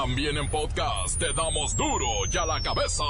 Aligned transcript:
También 0.00 0.36
en 0.36 0.48
podcast 0.48 1.18
te 1.18 1.32
damos 1.32 1.74
duro 1.74 2.06
y 2.32 2.36
a 2.36 2.46
la 2.46 2.62
cabeza. 2.62 3.02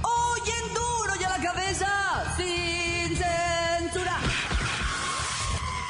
Hoy 0.00 0.40
en 0.48 0.74
duro 0.74 1.12
y 1.20 1.24
a 1.24 1.28
la 1.28 1.44
cabeza, 1.44 2.36
sin 2.38 3.16
censura. 3.18 4.18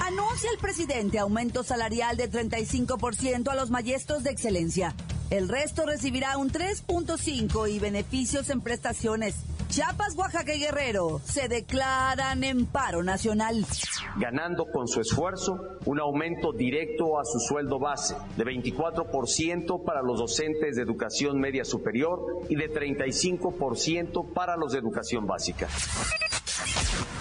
Anuncia 0.00 0.50
el 0.50 0.58
presidente 0.58 1.20
aumento 1.20 1.62
salarial 1.62 2.16
de 2.16 2.28
35% 2.28 3.52
a 3.52 3.54
los 3.54 3.70
maestros 3.70 4.24
de 4.24 4.30
excelencia. 4.30 4.96
El 5.30 5.48
resto 5.48 5.86
recibirá 5.86 6.38
un 6.38 6.50
3.5 6.50 7.70
y 7.70 7.78
beneficios 7.78 8.50
en 8.50 8.62
prestaciones. 8.62 9.36
Chiapas, 9.74 10.14
Oaxaca 10.14 10.54
y 10.54 10.60
Guerrero 10.60 11.20
se 11.24 11.48
declaran 11.48 12.44
en 12.44 12.64
paro 12.64 13.02
nacional. 13.02 13.66
ganando 14.16 14.66
con 14.70 14.86
su 14.86 15.00
esfuerzo 15.00 15.58
un 15.84 15.98
aumento 15.98 16.52
directo 16.52 17.18
a 17.18 17.24
su 17.24 17.40
sueldo 17.40 17.80
base 17.80 18.14
de 18.36 18.44
24% 18.44 19.84
para 19.84 20.00
los 20.00 20.20
docentes 20.20 20.76
de 20.76 20.82
educación 20.82 21.40
media 21.40 21.64
superior 21.64 22.20
y 22.48 22.54
de 22.54 22.70
35% 22.70 24.32
para 24.32 24.56
los 24.56 24.74
de 24.74 24.78
educación 24.78 25.26
básica. 25.26 25.66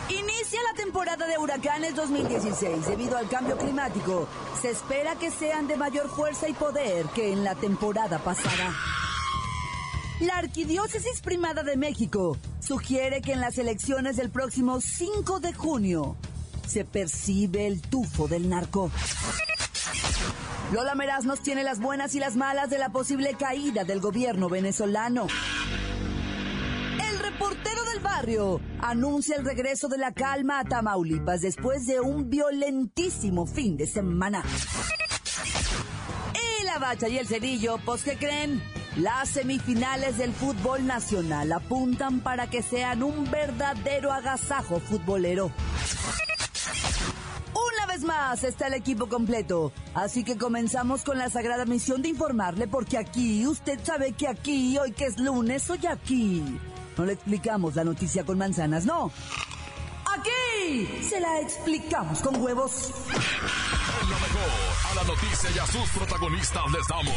Inicia 0.09 0.59
la 0.61 0.75
temporada 0.75 1.25
de 1.25 1.39
huracanes 1.39 1.95
2016 1.95 2.85
debido 2.85 3.17
al 3.17 3.27
cambio 3.29 3.57
climático. 3.57 4.27
Se 4.61 4.69
espera 4.69 5.15
que 5.15 5.31
sean 5.31 5.67
de 5.67 5.75
mayor 5.75 6.07
fuerza 6.07 6.47
y 6.47 6.53
poder 6.53 7.07
que 7.15 7.33
en 7.33 7.43
la 7.43 7.55
temporada 7.55 8.19
pasada. 8.19 9.02
La 10.19 10.37
Arquidiócesis 10.37 11.21
Primada 11.21 11.63
de 11.63 11.75
México 11.75 12.37
sugiere 12.59 13.21
que 13.21 13.33
en 13.33 13.41
las 13.41 13.57
elecciones 13.57 14.15
del 14.15 14.29
próximo 14.29 14.79
5 14.79 15.39
de 15.39 15.53
junio 15.53 16.15
se 16.67 16.85
percibe 16.85 17.65
el 17.67 17.81
tufo 17.81 18.27
del 18.27 18.47
narco. 18.47 18.91
Lola 20.71 20.95
Meraz 20.95 21.25
nos 21.25 21.41
tiene 21.41 21.63
las 21.63 21.79
buenas 21.79 22.15
y 22.15 22.19
las 22.19 22.35
malas 22.35 22.69
de 22.69 22.77
la 22.77 22.89
posible 22.89 23.35
caída 23.37 23.83
del 23.83 23.99
gobierno 23.99 24.49
venezolano. 24.49 25.27
El 27.09 27.19
reportero 27.19 27.83
del 27.85 27.99
barrio 27.99 28.61
anuncia 28.81 29.35
el 29.35 29.43
regreso 29.43 29.87
de 29.87 29.97
la 29.97 30.13
calma 30.13 30.59
a 30.59 30.63
Tamaulipas 30.63 31.41
después 31.41 31.85
de 31.85 31.99
un 31.99 32.29
violentísimo 32.29 33.45
fin 33.45 33.77
de 33.77 33.87
semana. 33.87 34.43
Y 36.33 36.63
la 36.63 36.77
bacha 36.79 37.09
y 37.09 37.17
el 37.17 37.27
cerillo, 37.27 37.77
pues 37.83 38.03
¿qué 38.03 38.15
creen? 38.15 38.61
Las 38.97 39.29
semifinales 39.29 40.19
del 40.19 40.31
fútbol 40.33 40.85
nacional 40.85 41.51
apuntan 41.51 42.19
para 42.19 42.47
que 42.47 42.61
sean 42.61 43.01
un 43.01 43.29
verdadero 43.31 44.13
agasajo 44.13 44.79
futbolero. 44.79 45.51
Una 47.55 47.87
vez 47.87 48.03
más 48.03 48.43
está 48.43 48.67
el 48.67 48.75
equipo 48.75 49.09
completo, 49.09 49.71
así 49.95 50.23
que 50.23 50.37
comenzamos 50.37 51.03
con 51.03 51.17
la 51.17 51.31
sagrada 51.31 51.65
misión 51.65 52.03
de 52.03 52.09
informarle 52.09 52.67
porque 52.67 52.99
aquí, 52.99 53.47
usted 53.47 53.79
sabe 53.83 54.11
que 54.11 54.27
aquí, 54.27 54.77
hoy 54.77 54.91
que 54.91 55.05
es 55.05 55.17
lunes, 55.17 55.67
hoy 55.71 55.87
aquí. 55.87 56.43
No 56.95 57.05
le 57.05 57.13
explicamos 57.13 57.75
la 57.75 57.83
noticia 57.83 58.23
con 58.23 58.37
manzanas, 58.37 58.85
no. 58.85 59.11
Aquí 60.15 61.01
se 61.01 61.19
la 61.19 61.39
explicamos 61.39 62.19
con 62.21 62.39
huevos. 62.39 62.91
Noticia 65.05 65.49
y 65.55 65.59
a 65.59 65.67
sus 65.67 65.89
protagonistas 65.89 66.63
les 66.71 66.87
damos 66.87 67.15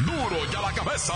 duro 0.00 0.36
y 0.50 0.54
a 0.54 0.60
la 0.60 0.72
cabeza. 0.72 1.14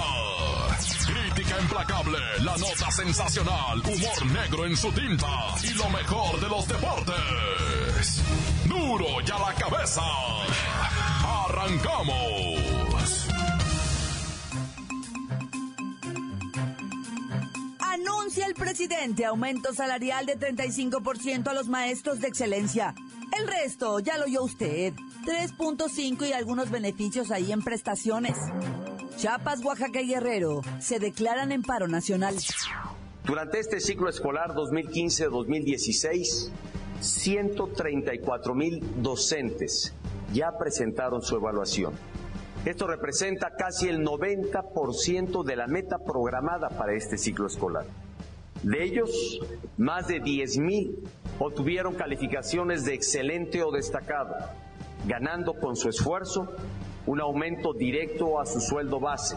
Crítica 1.07 1.61
implacable, 1.61 2.19
la 2.41 2.57
nota 2.57 2.91
sensacional, 2.91 3.81
humor 3.81 4.27
negro 4.33 4.67
en 4.67 4.77
su 4.77 4.91
tinta 4.93 5.27
y 5.63 5.75
lo 5.75 5.89
mejor 5.91 6.41
de 6.41 6.49
los 6.49 6.69
deportes. 6.69 8.23
Duro 8.65 9.21
y 9.27 9.31
a 9.31 9.39
la 9.39 9.55
cabeza. 9.55 10.03
Arrancamos. 11.45 13.29
Anuncia 17.81 18.47
el 18.47 18.55
presidente 18.55 19.25
aumento 19.25 19.73
salarial 19.73 20.27
de 20.27 20.39
35% 20.39 21.49
a 21.49 21.55
los 21.55 21.69
maestros 21.69 22.21
de 22.21 22.29
excelencia. 22.29 22.95
El 23.39 23.47
resto 23.47 24.01
ya 24.01 24.17
lo 24.19 24.25
oyó 24.25 24.43
usted. 24.43 24.95
3.5 25.25 26.29
y 26.29 26.33
algunos 26.33 26.71
beneficios 26.71 27.31
ahí 27.31 27.53
en 27.53 27.63
prestaciones. 27.63 28.37
Chiapas, 29.17 29.65
Oaxaca 29.65 30.01
y 30.01 30.09
Guerrero 30.09 30.63
se 30.81 30.99
declaran 30.99 31.53
en 31.53 31.63
paro 31.63 31.89
nacional. 31.89 32.37
Durante 33.25 33.59
este 33.59 33.81
ciclo 33.81 34.09
escolar 34.09 34.55
2015-2016, 34.55 36.51
134 37.01 38.55
mil 38.55 39.03
docentes 39.03 39.93
ya 40.33 40.57
presentaron 40.59 41.23
su 41.23 41.37
evaluación. 41.37 41.95
Esto 42.65 42.87
representa 42.87 43.51
casi 43.57 43.89
el 43.89 44.05
90% 44.05 45.45
de 45.45 45.57
la 45.57 45.67
meta 45.67 45.99
programada 45.99 46.69
para 46.71 46.95
este 46.95 47.19
ciclo 47.19 47.47
escolar. 47.47 47.87
De 48.63 48.83
ellos, 48.83 49.41
más 49.77 50.09
de 50.09 50.21
10 50.21 50.59
mil 50.59 50.99
obtuvieron 51.39 51.95
calificaciones 51.95 52.85
de 52.85 52.95
excelente 52.95 53.63
o 53.63 53.71
destacado, 53.71 54.35
ganando 55.07 55.55
con 55.55 55.77
su 55.77 55.89
esfuerzo 55.89 56.55
un 57.07 57.21
aumento 57.21 57.73
directo 57.73 58.41
a 58.41 58.47
su 58.47 58.61
sueldo 58.61 59.01
base 59.01 59.37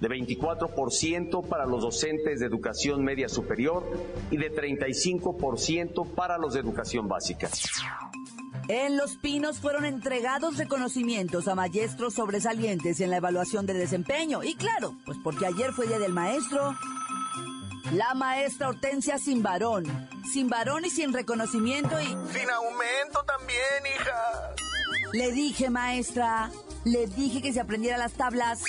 de 0.00 0.08
24% 0.08 1.48
para 1.48 1.64
los 1.64 1.82
docentes 1.82 2.40
de 2.40 2.46
educación 2.46 3.02
media 3.02 3.28
superior 3.28 3.84
y 4.30 4.36
de 4.36 4.52
35% 4.52 6.14
para 6.14 6.36
los 6.38 6.54
de 6.54 6.60
educación 6.60 7.08
básica. 7.08 7.48
En 8.68 8.96
Los 8.96 9.16
Pinos 9.16 9.60
fueron 9.60 9.84
entregados 9.84 10.56
reconocimientos 10.56 11.46
a 11.46 11.54
maestros 11.54 12.14
sobresalientes 12.14 13.00
en 13.00 13.10
la 13.10 13.18
evaluación 13.18 13.64
de 13.64 13.74
desempeño. 13.74 14.42
Y 14.42 14.56
claro, 14.56 14.96
pues 15.04 15.18
porque 15.22 15.46
ayer 15.46 15.72
fue 15.72 15.86
Día 15.86 16.00
del 16.00 16.12
Maestro. 16.12 16.74
La 17.92 18.14
maestra 18.14 18.68
Hortensia 18.68 19.18
sin 19.18 19.42
varón. 19.42 19.84
Sin 20.32 20.48
varón 20.48 20.84
y 20.84 20.90
sin 20.90 21.12
reconocimiento 21.12 22.00
y... 22.00 22.06
Sin 22.06 22.50
aumento 22.50 23.22
también, 23.24 23.94
hija. 23.94 24.54
Le 25.16 25.32
dije, 25.32 25.70
maestra, 25.70 26.50
le 26.84 27.06
dije 27.06 27.40
que 27.40 27.50
se 27.50 27.58
aprendiera 27.58 27.96
las 27.96 28.12
tablas. 28.12 28.60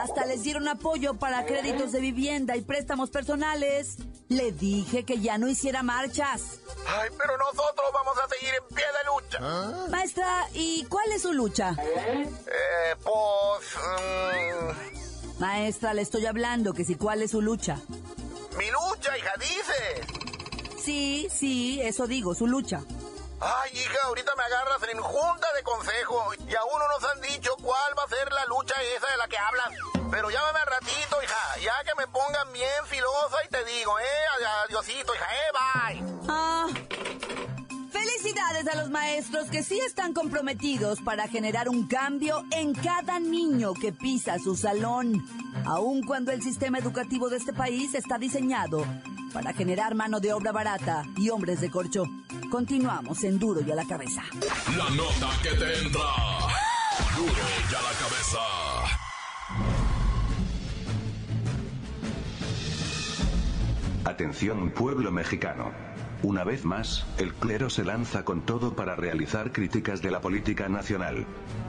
Hasta 0.00 0.24
les 0.24 0.44
dieron 0.44 0.68
apoyo 0.68 1.14
para 1.14 1.44
créditos 1.46 1.90
de 1.90 1.98
vivienda 1.98 2.56
y 2.56 2.62
préstamos 2.62 3.10
personales. 3.10 3.96
Le 4.28 4.52
dije 4.52 5.02
que 5.04 5.18
ya 5.18 5.36
no 5.36 5.48
hiciera 5.48 5.82
marchas. 5.82 6.60
Ay, 6.86 7.08
pero 7.18 7.36
nosotros 7.38 7.86
vamos 7.92 8.14
a 8.24 8.28
seguir 8.28 8.54
en 8.54 8.76
pie 8.76 8.84
de 8.84 9.04
lucha. 9.10 9.88
Maestra, 9.90 10.48
¿y 10.52 10.84
cuál 10.84 11.10
es 11.10 11.22
su 11.22 11.32
lucha? 11.32 11.74
Eh, 11.80 12.94
pues... 13.02 13.74
mm, 13.76 15.40
Maestra, 15.40 15.92
le 15.92 16.02
estoy 16.02 16.26
hablando, 16.26 16.72
que 16.72 16.84
si 16.84 16.94
cuál 16.94 17.20
es 17.20 17.32
su 17.32 17.42
lucha. 17.42 17.80
mi 18.56 18.66
lucha, 18.70 19.18
hija, 19.18 19.32
dice. 19.40 20.78
Sí, 20.80 21.26
sí, 21.32 21.80
eso 21.82 22.06
digo, 22.06 22.32
su 22.36 22.46
lucha. 22.46 22.84
Ay, 23.40 23.70
hija, 23.72 23.98
ahorita 24.04 24.32
me 24.36 24.44
agarras 24.44 24.82
en 24.90 25.00
junta 25.00 25.46
de 25.56 25.62
consejo 25.62 26.32
y 26.46 26.54
aún 26.54 26.78
no 26.78 26.88
nos 26.88 27.10
han 27.10 27.20
dicho 27.20 27.50
cuál 27.62 27.92
va 27.98 28.04
a 28.04 28.08
ser 28.08 28.32
la 28.32 28.44
lucha 28.46 28.74
esa 28.96 29.10
de 29.10 29.16
la 29.16 29.28
que 29.28 29.36
hablan. 29.36 30.10
Pero 30.10 30.30
llámame 30.30 30.58
al 30.60 30.66
ratito, 30.66 31.22
hija, 31.22 31.60
ya 31.60 31.74
que 31.84 31.98
me 31.98 32.06
pongan 32.06 32.52
bien 32.52 32.86
filosa 32.86 33.36
y 33.44 33.48
te 33.48 33.64
digo, 33.64 33.98
eh, 33.98 34.48
adiosito, 34.66 35.14
hija, 35.14 35.26
eh, 35.34 36.00
bye. 36.00 36.14
Ah, 36.28 36.66
felicidades 37.90 38.68
a 38.68 38.76
los 38.76 38.90
maestros 38.90 39.50
que 39.50 39.62
sí 39.62 39.80
están 39.80 40.14
comprometidos 40.14 41.00
para 41.00 41.26
generar 41.26 41.68
un 41.68 41.88
cambio 41.88 42.44
en 42.52 42.74
cada 42.74 43.18
niño 43.18 43.74
que 43.74 43.92
pisa 43.92 44.38
su 44.38 44.56
salón, 44.56 45.26
aun 45.66 46.02
cuando 46.06 46.30
el 46.30 46.42
sistema 46.42 46.78
educativo 46.78 47.28
de 47.28 47.38
este 47.38 47.52
país 47.52 47.94
está 47.94 48.18
diseñado 48.18 48.84
para 49.34 49.52
generar 49.52 49.94
mano 49.96 50.20
de 50.20 50.32
obra 50.32 50.52
barata 50.52 51.02
y 51.18 51.28
hombres 51.28 51.60
de 51.60 51.68
corcho. 51.68 52.04
Continuamos 52.50 53.24
en 53.24 53.38
Duro 53.38 53.60
y 53.60 53.70
a 53.70 53.74
la 53.74 53.84
cabeza. 53.84 54.22
La 54.78 54.88
nota 54.90 55.28
que 55.42 55.50
te 55.50 55.78
entra. 55.84 56.00
Duro 57.16 57.32
y 57.70 57.74
a 57.74 57.82
la 57.82 57.92
cabeza. 57.98 58.38
Atención 64.04 64.70
pueblo 64.70 65.10
mexicano. 65.10 65.93
Una 66.24 66.42
vez 66.42 66.64
más, 66.64 67.04
el 67.18 67.34
clero 67.34 67.68
se 67.68 67.84
lanza 67.84 68.24
con 68.24 68.46
todo 68.46 68.74
para 68.74 68.96
realizar 68.96 69.52
críticas 69.52 70.00
de 70.00 70.10
la 70.10 70.22
política 70.22 70.70
nacional. 70.70 71.26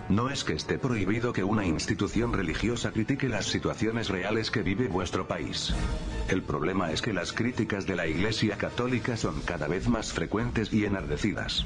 No 0.08 0.30
es 0.30 0.46
que 0.46 0.54
esté 0.54 0.78
prohibido 0.78 1.34
que 1.34 1.44
una 1.44 1.66
institución 1.66 2.32
religiosa 2.32 2.94
critique 2.94 3.28
las 3.28 3.48
situaciones 3.48 4.08
reales 4.08 4.52
que 4.52 4.64
vive 4.64 4.88
vuestro 4.88 5.28
país. 5.28 5.74
El 6.30 6.42
problema 6.42 6.94
es 6.94 7.02
que 7.02 7.12
las 7.12 7.34
críticas 7.34 7.86
de 7.86 7.98
la 7.98 8.08
Iglesia 8.08 8.58
Católica 8.58 9.18
son 9.18 9.42
cada 9.42 9.68
vez 9.68 9.90
más 9.90 10.14
frecuentes 10.14 10.72
y 10.72 10.86
enardecidas. 10.86 11.66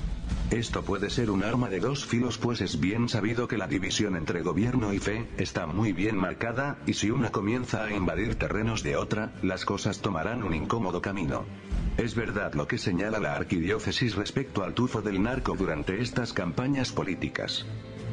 Esto 0.49 0.81
puede 0.81 1.11
ser 1.11 1.29
un 1.29 1.43
arma 1.43 1.69
de 1.69 1.81
dos 1.81 2.07
filos 2.07 2.39
pues 2.39 2.59
es 2.59 2.79
bien 2.79 3.07
sabido 3.07 3.47
que 3.47 3.59
la 3.59 3.67
división 3.67 4.15
entre 4.15 4.41
gobierno 4.41 4.93
y 4.93 4.97
fe 4.97 5.27
está 5.37 5.67
muy 5.67 5.93
bien 5.93 6.17
marcada, 6.17 6.79
y 6.87 6.95
si 6.95 7.11
una 7.11 7.29
comienza 7.29 7.83
a 7.83 7.93
invadir 7.93 8.33
terrenos 8.33 8.81
de 8.81 8.97
otra, 8.97 9.31
las 9.43 9.63
cosas 9.63 10.01
tomarán 10.01 10.41
un 10.41 10.55
incómodo 10.55 11.03
camino. 11.03 11.45
Es 11.99 12.15
verdad 12.15 12.53
lo 12.53 12.65
que 12.65 12.77
señala 12.77 13.19
la 13.19 13.35
arquidiócesis 13.35 14.15
respecto 14.15 14.63
al 14.63 14.73
tufo 14.73 15.01
del 15.01 15.21
narco 15.21 15.57
durante 15.57 16.01
estas 16.01 16.31
campañas 16.31 16.93
políticas. 16.93 17.65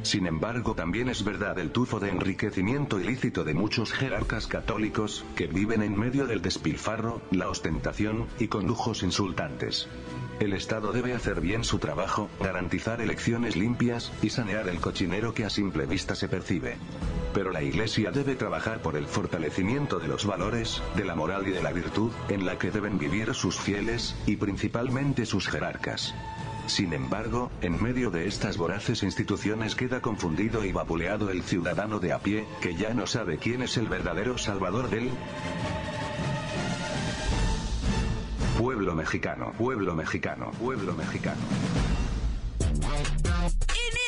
Sin 0.03 0.27
embargo, 0.27 0.75
también 0.75 1.09
es 1.09 1.23
verdad 1.23 1.57
el 1.61 1.71
tufo 1.71 2.01
de 2.01 2.11
enriquecimiento 2.11 2.99
ilícito 2.99 3.45
de 3.45 3.55
muchos 3.55 3.93
jerarcas 3.93 4.49
católicos, 4.49 5.25
que 5.37 5.47
viven 5.47 5.83
en 5.83 5.97
medio 5.97 6.27
del 6.27 6.43
despilfarro, 6.43 7.23
la 7.31 7.49
ostentación, 7.49 8.27
y 8.41 8.49
con 8.49 8.67
lujos 8.67 9.05
insultantes. 9.05 9.89
El 10.39 10.53
Estado 10.53 10.93
debe 10.93 11.15
hacer 11.15 11.41
bien 11.41 11.65
su 11.65 11.79
trabajo, 11.79 12.29
garantizar 12.41 13.01
elecciones 13.01 13.57
limpias, 13.57 14.13
y 14.21 14.29
sanear 14.29 14.69
el 14.69 14.81
cochinero 14.81 15.33
que 15.33 15.47
a 15.47 15.51
simple 15.51 15.87
vista 15.87 16.15
se 16.15 16.29
percibe. 16.29 16.77
Pero 17.33 17.51
la 17.51 17.63
Iglesia 17.63 18.11
debe 18.11 18.35
trabajar 18.35 18.83
por 18.83 18.97
el 18.97 19.07
fortalecimiento 19.07 19.99
de 19.99 20.09
los 20.09 20.27
valores, 20.27 20.83
de 20.95 21.05
la 21.05 21.15
moral 21.15 21.49
y 21.49 21.53
de 21.53 21.63
la 21.63 21.73
virtud, 21.73 22.11
en 22.29 22.45
la 22.45 22.59
que 22.59 22.71
deben 22.71 22.99
vivir 22.99 23.35
sus 23.35 23.59
fieles, 23.59 24.15
y 24.27 24.37
principalmente 24.37 25.25
sus 25.25 25.49
jerarcas. 25.49 26.15
Sin 26.67 26.93
embargo, 26.93 27.51
en 27.63 27.83
medio 27.83 28.11
de 28.11 28.27
estas 28.27 28.59
voraces 28.59 29.05
instituciones 29.05 29.75
queda 29.75 30.03
confundido 30.03 30.65
y 30.65 30.73
vapuleado 30.73 31.31
el 31.31 31.45
ciudadano 31.45 32.01
de 32.01 32.13
a 32.13 32.19
pie, 32.19 32.45
que 32.61 32.75
ya 32.75 32.93
no 32.93 33.07
sabe 33.07 33.39
quién 33.39 33.63
es 33.63 33.77
el 33.77 33.87
verdadero 33.87 34.37
salvador 34.37 34.91
del 34.91 35.11
pueblo 38.59 38.95
mexicano, 38.95 39.53
pueblo 39.59 39.95
mexicano, 39.95 40.51
pueblo 40.53 40.95
mexicano. 40.95 41.41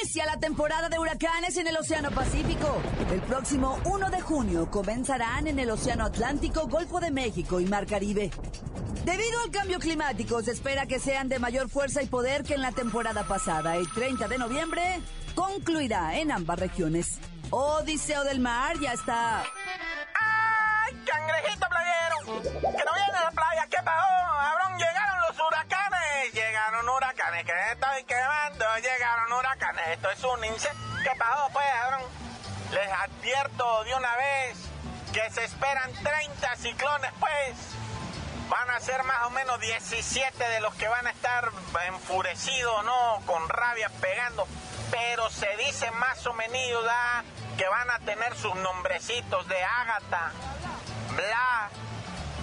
Inicia 0.03 0.25
la 0.27 0.39
temporada 0.41 0.89
de 0.89 0.99
huracanes 0.99 1.57
en 1.59 1.67
el 1.67 1.77
Océano 1.77 2.11
Pacífico. 2.11 2.81
El 3.13 3.21
próximo 3.21 3.79
1 3.85 4.11
de 4.11 4.21
junio 4.21 4.71
comenzarán 4.71 5.47
en 5.47 5.59
el 5.59 5.71
Océano 5.71 6.07
Atlántico, 6.07 6.67
Golfo 6.67 6.99
de 6.99 7.11
México 7.11 7.61
y 7.61 7.67
Mar 7.67 7.87
Caribe. 7.87 8.31
Debido 9.05 9.41
al 9.45 9.51
cambio 9.51 9.79
climático, 9.79 10.43
se 10.43 10.53
espera 10.53 10.87
que 10.87 10.99
sean 10.99 11.29
de 11.29 11.39
mayor 11.39 11.69
fuerza 11.69 12.03
y 12.03 12.07
poder 12.07 12.43
que 12.43 12.55
en 12.55 12.63
la 12.63 12.73
temporada 12.73 13.25
pasada. 13.25 13.77
El 13.77 13.91
30 13.91 14.29
de 14.29 14.39
noviembre 14.39 14.83
concluirá 15.35 16.19
en 16.19 16.33
ambas 16.33 16.59
regiones. 16.59 17.19
Odiseo 17.51 18.25
del 18.25 18.41
Mar 18.41 18.79
ya 18.81 18.93
está. 18.93 19.45
¡Que 22.29 22.85
no 22.85 22.93
viene 22.93 23.19
a 23.19 23.25
la 23.25 23.31
playa! 23.31 23.67
¿Qué 23.71 23.79
pasó? 23.83 24.07
¡Abrón, 24.07 24.79
llegaron 24.79 25.21
los 25.21 25.39
huracanes! 25.39 26.33
Llegaron 26.35 26.89
huracanes, 26.89 27.45
que 27.47 27.53
estoy 27.73 28.05
quemando. 28.05 28.65
Llegaron 28.77 29.33
huracanes, 29.33 29.89
esto 29.89 30.11
es 30.11 30.25
un 30.25 30.45
incendio. 30.45 31.03
¿Qué 31.03 31.19
pasó, 31.19 31.49
pues, 31.53 31.67
Abrón? 31.85 32.03
Les 32.73 32.93
advierto 32.93 33.85
de 33.85 33.95
una 33.95 34.17
vez 34.17 34.59
que 35.13 35.31
se 35.31 35.45
esperan 35.45 35.91
30 35.95 36.57
ciclones, 36.57 37.11
pues 37.19 37.57
van 38.51 38.71
a 38.71 38.81
ser 38.81 39.03
más 39.05 39.27
o 39.27 39.31
menos 39.31 39.59
17 39.61 40.49
de 40.49 40.61
los 40.61 40.75
que 40.75 40.87
van 40.87 41.07
a 41.07 41.11
estar 41.11 41.51
enfurecidos, 41.87 42.85
¿no? 42.85 43.23
Con 43.25 43.49
rabia 43.49 43.91
pegando. 44.03 44.47
Pero 44.91 45.31
se 45.31 45.57
dice 45.57 45.91
más 45.93 46.27
o 46.27 46.35
menos 46.35 46.49
que 47.57 47.69
van 47.69 47.91
a 47.91 47.99
tener 48.01 48.37
sus 48.37 48.55
nombrecitos 48.57 49.49
de 49.49 49.63
Ágata, 49.65 50.33
Bla, 51.17 51.71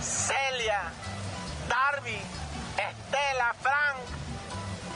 Celia, 0.05 0.81
Darby, 1.67 2.19
Estela, 2.77 3.53
Frank, 3.59 3.97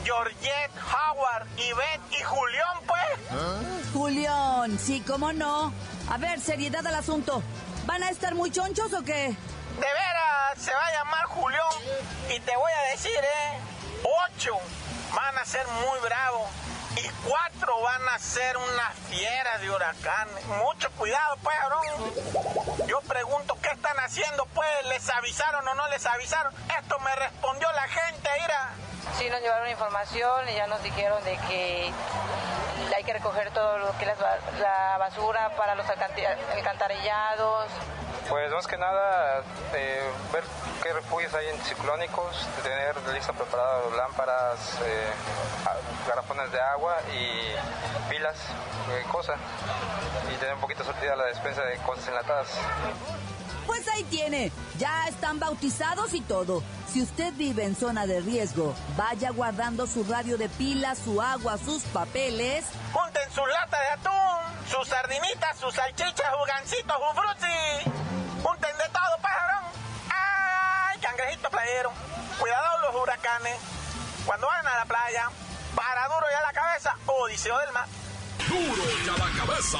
Georgette, 0.04 0.70
Howard, 0.92 1.46
Ivette 1.58 2.20
y 2.20 2.22
Julián, 2.22 2.78
pues. 2.86 3.92
Julián, 3.92 4.78
sí, 4.78 5.02
cómo 5.06 5.32
no. 5.32 5.72
A 6.08 6.16
ver, 6.16 6.40
seriedad 6.40 6.86
al 6.86 6.94
asunto. 6.94 7.42
¿Van 7.86 8.02
a 8.02 8.10
estar 8.10 8.34
muy 8.34 8.50
chonchos 8.50 8.92
o 8.92 9.02
qué? 9.02 9.28
De 9.28 9.80
veras, 9.80 10.58
se 10.58 10.72
va 10.72 10.86
a 10.86 10.92
llamar 10.92 11.24
Julián. 11.26 11.60
Y 12.34 12.40
te 12.40 12.56
voy 12.56 12.72
a 12.72 12.90
decir, 12.92 13.18
¿eh? 13.18 13.58
Ocho 14.34 14.52
van 15.14 15.36
a 15.38 15.44
ser 15.44 15.66
muy 15.66 15.98
bravos. 16.00 16.48
Y 16.96 17.08
cuatro 17.28 17.80
van 17.82 18.08
a 18.08 18.18
ser 18.18 18.56
una 18.56 18.90
fiera 19.08 19.58
de 19.58 19.70
huracán. 19.70 20.28
Mucho 20.58 20.90
cuidado, 20.92 21.36
pues, 21.42 21.56
Aarón. 21.58 22.86
Yo 22.86 23.00
pregunto, 23.02 23.56
¿qué 23.62 23.68
están 23.68 23.98
haciendo, 24.00 24.46
pues? 24.54 24.68
¿Les 24.88 25.08
avisaron 25.10 25.66
o 25.66 25.74
no 25.74 25.88
les 25.88 26.04
avisaron? 26.06 26.52
Esto 26.78 26.98
me 27.00 27.14
respondió 27.16 27.70
la 27.72 27.88
gente, 27.88 28.28
Ira. 28.44 28.70
Sí, 29.18 29.28
nos 29.30 29.40
llevaron 29.40 29.68
información 29.68 30.48
y 30.48 30.54
ya 30.54 30.66
nos 30.66 30.82
dijeron 30.82 31.22
de 31.24 31.36
que 31.48 31.92
hay 32.96 33.04
que 33.04 33.12
recoger 33.12 33.50
todo 33.52 33.78
lo 33.78 33.96
que 33.98 34.04
es 34.04 34.18
la 34.58 34.98
basura 34.98 35.56
para 35.56 35.74
los 35.74 35.86
alcantarillados, 35.88 37.70
pues 38.30 38.50
más 38.52 38.66
que 38.66 38.76
nada 38.78 39.42
eh, 39.74 40.08
ver 40.32 40.44
qué 40.82 40.92
refugios 40.92 41.32
hay 41.34 41.46
ciclónicos, 41.64 42.48
tener 42.62 42.96
lista 43.12 43.32
preparada 43.32 43.80
lámparas, 43.96 44.78
eh, 44.84 45.10
garrafones 46.06 46.50
de 46.52 46.60
agua 46.60 46.96
y 47.12 48.10
pilas, 48.10 48.36
eh, 48.90 49.04
cosas, 49.10 49.38
y 50.32 50.36
tener 50.38 50.54
un 50.54 50.60
poquito 50.60 50.84
sortida 50.84 51.16
la 51.16 51.26
despensa 51.26 51.62
de 51.62 51.76
cosas 51.78 52.08
enlatadas. 52.08 52.48
Pues 53.66 53.86
ahí 53.88 54.04
tiene, 54.04 54.50
ya 54.78 55.06
están 55.06 55.38
bautizados 55.38 56.14
y 56.14 56.20
todo. 56.22 56.62
Si 56.92 57.02
usted 57.02 57.32
vive 57.34 57.64
en 57.64 57.76
zona 57.76 58.06
de 58.06 58.20
riesgo, 58.20 58.74
vaya 58.96 59.30
guardando 59.30 59.86
su 59.86 60.02
radio 60.04 60.36
de 60.38 60.48
pilas, 60.48 60.98
su 60.98 61.22
agua, 61.22 61.56
sus 61.58 61.84
papeles. 61.84 62.64
Junten 62.92 63.30
su 63.32 63.46
lata 63.46 63.78
de 63.78 63.88
atún, 63.90 64.68
sus 64.68 64.88
sardinitas, 64.88 65.56
sus 65.58 65.74
salchichas, 65.74 66.26
jugancitos, 66.40 66.96
frutzi 67.14 67.90
Junten 68.42 68.76
de 68.76 68.88
todo, 68.92 68.99
Cuando 74.26 74.46
vayan 74.46 74.66
a 74.66 74.76
la 74.78 74.84
playa, 74.84 75.30
para 75.74 76.06
duro 76.08 76.26
y 76.30 76.34
a 76.34 76.42
la 76.42 76.52
cabeza, 76.52 76.94
Odiseo 77.06 77.58
del 77.58 77.72
mar. 77.72 77.86
Duro 78.48 78.82
y 79.04 79.08
a 79.08 79.16
la 79.16 79.30
cabeza. 79.38 79.78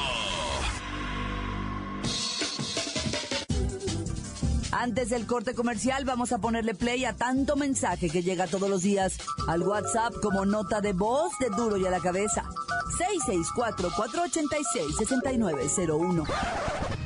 Antes 4.71 5.09
del 5.09 5.27
corte 5.27 5.53
comercial 5.53 6.05
vamos 6.05 6.31
a 6.31 6.37
ponerle 6.37 6.73
play 6.73 7.03
a 7.03 7.11
tanto 7.13 7.57
mensaje 7.57 8.09
que 8.09 8.23
llega 8.23 8.47
todos 8.47 8.69
los 8.69 8.83
días 8.83 9.17
al 9.47 9.63
WhatsApp 9.63 10.13
como 10.21 10.45
nota 10.45 10.79
de 10.79 10.93
voz 10.93 11.33
de 11.39 11.49
duro 11.49 11.75
y 11.75 11.85
a 11.85 11.91
la 11.91 11.99
cabeza. 11.99 12.45
664-486-6901. 13.27 16.25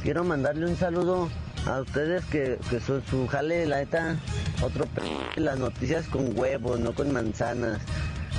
Quiero 0.03 0.23
mandarle 0.23 0.67
un 0.67 0.77
saludo 0.77 1.27
a 1.65 1.81
ustedes 1.81 2.23
que, 2.25 2.59
que 2.69 2.79
son 2.79 3.03
su 3.05 3.27
jale, 3.27 3.65
la 3.65 3.77
neta, 3.77 4.17
otro 4.61 4.85
p 4.85 5.01
las 5.41 5.57
noticias 5.57 6.07
con 6.07 6.37
huevos, 6.37 6.79
no 6.79 6.93
con 6.93 7.11
manzanas, 7.11 7.81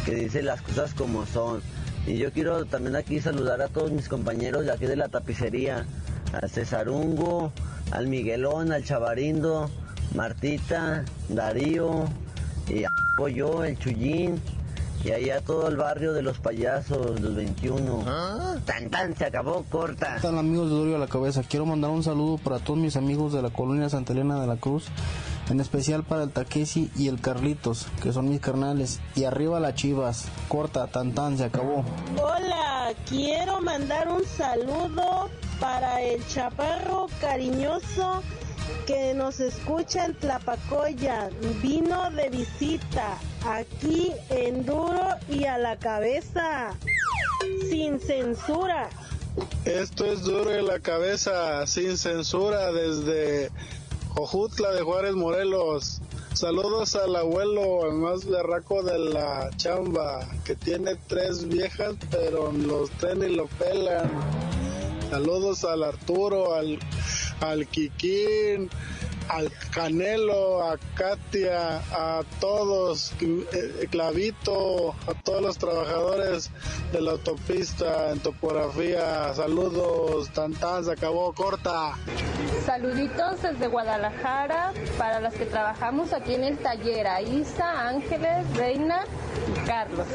que 0.04 0.14
dice 0.14 0.42
las 0.42 0.62
cosas 0.62 0.94
como 0.94 1.26
son. 1.26 1.60
Y 2.06 2.18
yo 2.18 2.32
quiero 2.32 2.64
también 2.66 2.94
aquí 2.94 3.20
saludar 3.20 3.60
a 3.62 3.68
todos 3.68 3.90
mis 3.90 4.08
compañeros 4.08 4.64
de 4.64 4.72
aquí 4.72 4.86
de 4.86 4.96
la 4.96 5.08
tapicería, 5.08 5.84
al 6.32 6.48
Cesarungo, 6.48 7.52
al 7.90 8.06
Miguelón, 8.06 8.72
al 8.72 8.84
Chavarindo, 8.84 9.70
Martita, 10.14 11.04
Darío, 11.28 12.04
y 12.68 12.84
a 12.84 12.90
yo, 13.34 13.64
el 13.64 13.78
Chullín, 13.78 14.40
y 15.04 15.12
allá 15.12 15.40
todo 15.40 15.68
el 15.68 15.76
barrio 15.76 16.12
de 16.12 16.22
los 16.22 16.38
payasos, 16.38 17.20
los 17.20 17.34
21. 17.34 18.04
¿Ah? 18.06 18.56
Tan 18.64 18.90
tan, 18.90 19.16
se 19.16 19.26
acabó, 19.26 19.64
corta. 19.70 20.16
¿Qué 20.16 20.22
tal 20.22 20.38
amigos 20.38 20.70
de 20.70 20.76
Dorio 20.76 20.96
a 20.96 20.98
la 20.98 21.06
Cabeza? 21.06 21.42
Quiero 21.48 21.66
mandar 21.66 21.90
un 21.90 22.02
saludo 22.02 22.38
para 22.38 22.58
todos 22.58 22.78
mis 22.78 22.96
amigos 22.96 23.32
de 23.32 23.42
la 23.42 23.50
colonia 23.50 23.88
Santa 23.88 24.12
Elena 24.12 24.40
de 24.40 24.46
la 24.46 24.56
Cruz. 24.56 24.86
En 25.48 25.60
especial 25.60 26.02
para 26.02 26.24
el 26.24 26.30
Taquesi 26.30 26.90
y 26.96 27.06
el 27.06 27.20
Carlitos, 27.20 27.86
que 28.02 28.12
son 28.12 28.28
mis 28.28 28.40
carnales. 28.40 29.00
Y 29.14 29.24
arriba 29.24 29.60
las 29.60 29.74
chivas. 29.74 30.26
Corta, 30.48 30.88
tan 30.88 31.12
tan, 31.12 31.38
se 31.38 31.44
acabó. 31.44 31.84
Hola, 32.20 32.92
quiero 33.08 33.60
mandar 33.60 34.08
un 34.08 34.24
saludo 34.24 35.30
para 35.60 36.02
el 36.02 36.26
chaparro 36.26 37.06
cariñoso 37.20 38.22
que 38.86 39.14
nos 39.14 39.40
escucha 39.40 40.06
en 40.06 40.14
Tlapacoya. 40.14 41.30
Vino 41.62 42.10
de 42.10 42.30
visita 42.30 43.18
aquí 43.44 44.12
en 44.30 44.64
Duro 44.64 45.08
y 45.28 45.44
a 45.44 45.58
la 45.58 45.76
cabeza. 45.76 46.74
Sin 47.68 48.00
censura. 48.00 48.88
Esto 49.64 50.04
es 50.06 50.22
Duro 50.22 50.58
y 50.58 50.64
la 50.64 50.80
cabeza, 50.80 51.66
sin 51.66 51.98
censura, 51.98 52.72
desde 52.72 53.50
Ojutla 54.14 54.72
de 54.72 54.82
Juárez, 54.82 55.14
Morelos. 55.14 56.00
Saludos 56.32 56.94
al 56.96 57.16
abuelo, 57.16 57.86
el 57.86 57.94
más 57.94 58.26
berraco 58.26 58.82
de 58.82 58.98
la 58.98 59.50
chamba, 59.56 60.26
que 60.44 60.54
tiene 60.54 60.96
tres 61.06 61.48
viejas, 61.48 61.94
pero 62.10 62.52
los 62.52 62.90
tres 62.90 63.16
ni 63.16 63.34
lo 63.34 63.46
pelan. 63.46 64.10
Saludos 65.10 65.64
al 65.64 65.82
Arturo, 65.82 66.54
al, 66.54 66.78
al 67.40 67.66
Kikín, 67.66 68.70
al 69.28 69.50
Canelo, 69.72 70.62
a 70.62 70.78
Katia, 70.94 71.78
a 71.90 72.22
todos, 72.40 73.12
eh, 73.20 73.86
Clavito, 73.90 74.94
a 75.06 75.14
todos 75.14 75.42
los 75.42 75.58
trabajadores 75.58 76.50
de 76.92 77.00
la 77.00 77.12
autopista 77.12 78.12
en 78.12 78.20
topografía. 78.20 79.34
Saludos, 79.34 80.30
tan 80.30 80.52
tan, 80.54 80.84
se 80.84 80.92
acabó 80.92 81.32
corta. 81.32 81.94
Saluditos 82.64 83.42
desde 83.42 83.66
Guadalajara 83.68 84.72
para 84.98 85.20
las 85.20 85.34
que 85.34 85.46
trabajamos 85.46 86.12
aquí 86.12 86.34
en 86.34 86.44
el 86.44 86.58
taller, 86.58 87.06
a 87.06 87.20
Isa, 87.22 87.88
Ángeles, 87.88 88.56
Reina 88.56 89.04
y 89.48 89.66
Carlos. 89.66 90.06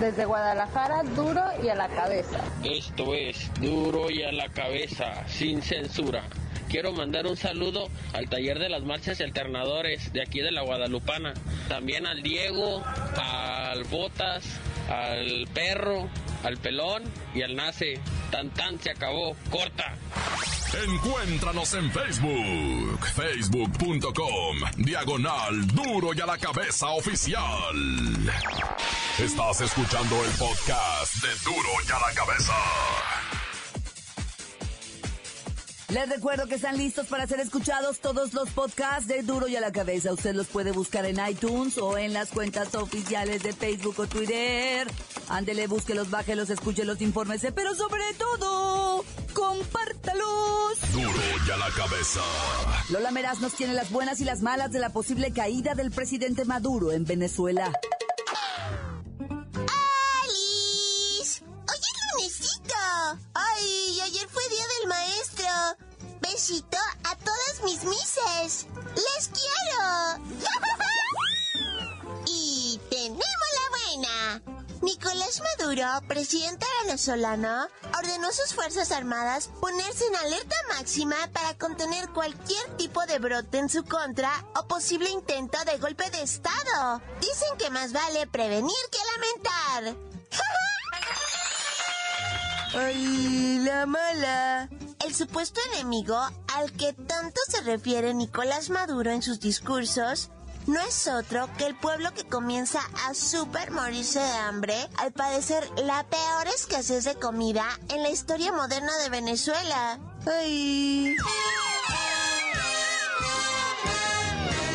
Desde 0.00 0.24
Guadalajara, 0.24 1.02
duro 1.14 1.42
y 1.62 1.68
a 1.68 1.74
la 1.74 1.88
cabeza. 1.88 2.40
Esto 2.64 3.14
es 3.14 3.50
duro 3.60 4.10
y 4.10 4.22
a 4.22 4.32
la 4.32 4.48
cabeza, 4.48 5.26
sin 5.28 5.62
censura. 5.62 6.24
Quiero 6.68 6.92
mandar 6.92 7.26
un 7.26 7.36
saludo 7.36 7.88
al 8.12 8.28
taller 8.28 8.58
de 8.58 8.68
las 8.68 8.82
marchas 8.82 9.20
y 9.20 9.22
alternadores 9.22 10.12
de 10.12 10.22
aquí 10.22 10.40
de 10.40 10.50
la 10.50 10.62
Guadalupana. 10.62 11.34
También 11.68 12.06
al 12.06 12.22
Diego, 12.22 12.82
al 13.16 13.84
Botas, 13.84 14.44
al 14.88 15.46
Perro, 15.54 16.08
al 16.42 16.56
Pelón 16.58 17.04
y 17.34 17.42
al 17.42 17.54
Nace. 17.54 18.00
Tan 18.30 18.50
tan 18.50 18.80
se 18.80 18.90
acabó. 18.90 19.36
Corta. 19.50 19.94
Encuéntranos 20.84 21.72
en 21.74 21.90
Facebook, 21.90 23.06
facebook.com, 23.14 24.56
diagonal 24.76 25.66
duro 25.68 26.12
y 26.12 26.20
a 26.20 26.26
la 26.26 26.36
cabeza 26.36 26.88
oficial. 26.88 27.42
Estás 29.18 29.60
escuchando 29.62 30.22
el 30.24 30.30
podcast 30.32 31.14
de 31.22 31.28
duro 31.44 31.68
y 31.88 31.92
a 31.92 31.98
la 31.98 32.14
cabeza. 32.14 32.52
Les 35.96 36.10
recuerdo 36.10 36.46
que 36.46 36.56
están 36.56 36.76
listos 36.76 37.06
para 37.06 37.26
ser 37.26 37.40
escuchados 37.40 38.00
todos 38.00 38.34
los 38.34 38.50
podcasts 38.50 39.08
de 39.08 39.22
Duro 39.22 39.48
y 39.48 39.56
a 39.56 39.62
la 39.62 39.72
Cabeza. 39.72 40.12
Usted 40.12 40.34
los 40.34 40.46
puede 40.46 40.70
buscar 40.72 41.06
en 41.06 41.18
iTunes 41.26 41.78
o 41.78 41.96
en 41.96 42.12
las 42.12 42.28
cuentas 42.28 42.74
oficiales 42.74 43.42
de 43.42 43.54
Facebook 43.54 43.94
o 44.00 44.06
Twitter. 44.06 44.86
Ándele, 45.30 45.66
búsquelos, 45.68 46.10
bájelos, 46.10 46.50
escúchelos, 46.50 47.00
infórmese, 47.00 47.50
pero 47.50 47.74
sobre 47.74 48.02
todo, 48.18 49.06
compártalos. 49.32 50.78
Duro 50.92 51.10
y 51.46 51.50
a 51.50 51.56
la 51.56 51.70
cabeza. 51.70 52.20
Lola 52.90 53.10
Meraz 53.10 53.40
nos 53.40 53.54
tiene 53.54 53.72
las 53.72 53.90
buenas 53.90 54.20
y 54.20 54.24
las 54.26 54.42
malas 54.42 54.72
de 54.72 54.80
la 54.80 54.90
posible 54.90 55.32
caída 55.32 55.74
del 55.74 55.90
presidente 55.90 56.44
Maduro 56.44 56.92
en 56.92 57.06
Venezuela. 57.06 57.72
Besito 66.48 66.78
a 67.02 67.16
todas 67.16 67.62
mis 67.64 67.82
mises. 67.82 68.66
¡Les 68.94 69.30
quiero! 69.34 70.22
y 72.26 72.80
tenemos 72.88 73.24
la 73.24 73.68
buena. 73.76 74.42
Nicolás 74.80 75.42
Maduro, 75.58 76.06
presidente 76.06 76.64
venezolano, 76.84 77.66
ordenó 77.98 78.28
a 78.28 78.32
sus 78.32 78.54
Fuerzas 78.54 78.92
Armadas 78.92 79.50
ponerse 79.60 80.06
en 80.06 80.14
alerta 80.14 80.54
máxima 80.68 81.16
para 81.32 81.58
contener 81.58 82.10
cualquier 82.10 82.76
tipo 82.76 83.04
de 83.06 83.18
brote 83.18 83.58
en 83.58 83.68
su 83.68 83.84
contra 83.84 84.30
o 84.54 84.68
posible 84.68 85.10
intento 85.10 85.58
de 85.64 85.78
golpe 85.78 86.08
de 86.10 86.22
Estado. 86.22 87.02
Dicen 87.20 87.58
que 87.58 87.70
más 87.70 87.92
vale 87.92 88.28
prevenir 88.28 88.76
que 88.92 88.98
lamentar. 89.82 89.96
¡Ay, 92.86 93.58
la 93.64 93.84
mala! 93.86 94.85
Supuesto 95.16 95.60
enemigo 95.72 96.14
al 96.54 96.72
que 96.72 96.92
tanto 96.92 97.40
se 97.48 97.62
refiere 97.62 98.12
Nicolás 98.12 98.68
Maduro 98.68 99.10
en 99.10 99.22
sus 99.22 99.40
discursos 99.40 100.28
no 100.66 100.78
es 100.80 101.08
otro 101.08 101.48
que 101.56 101.64
el 101.64 101.74
pueblo 101.74 102.12
que 102.12 102.24
comienza 102.24 102.80
a 103.06 103.14
super 103.14 103.70
morirse 103.70 104.18
de 104.18 104.32
hambre 104.32 104.76
al 104.98 105.12
padecer 105.12 105.66
la 105.78 106.04
peor 106.04 106.48
escasez 106.48 107.04
de 107.04 107.14
comida 107.14 107.64
en 107.88 108.02
la 108.02 108.10
historia 108.10 108.52
moderna 108.52 108.94
de 108.98 109.08
Venezuela. 109.08 109.98
¡Ay! 110.26 111.16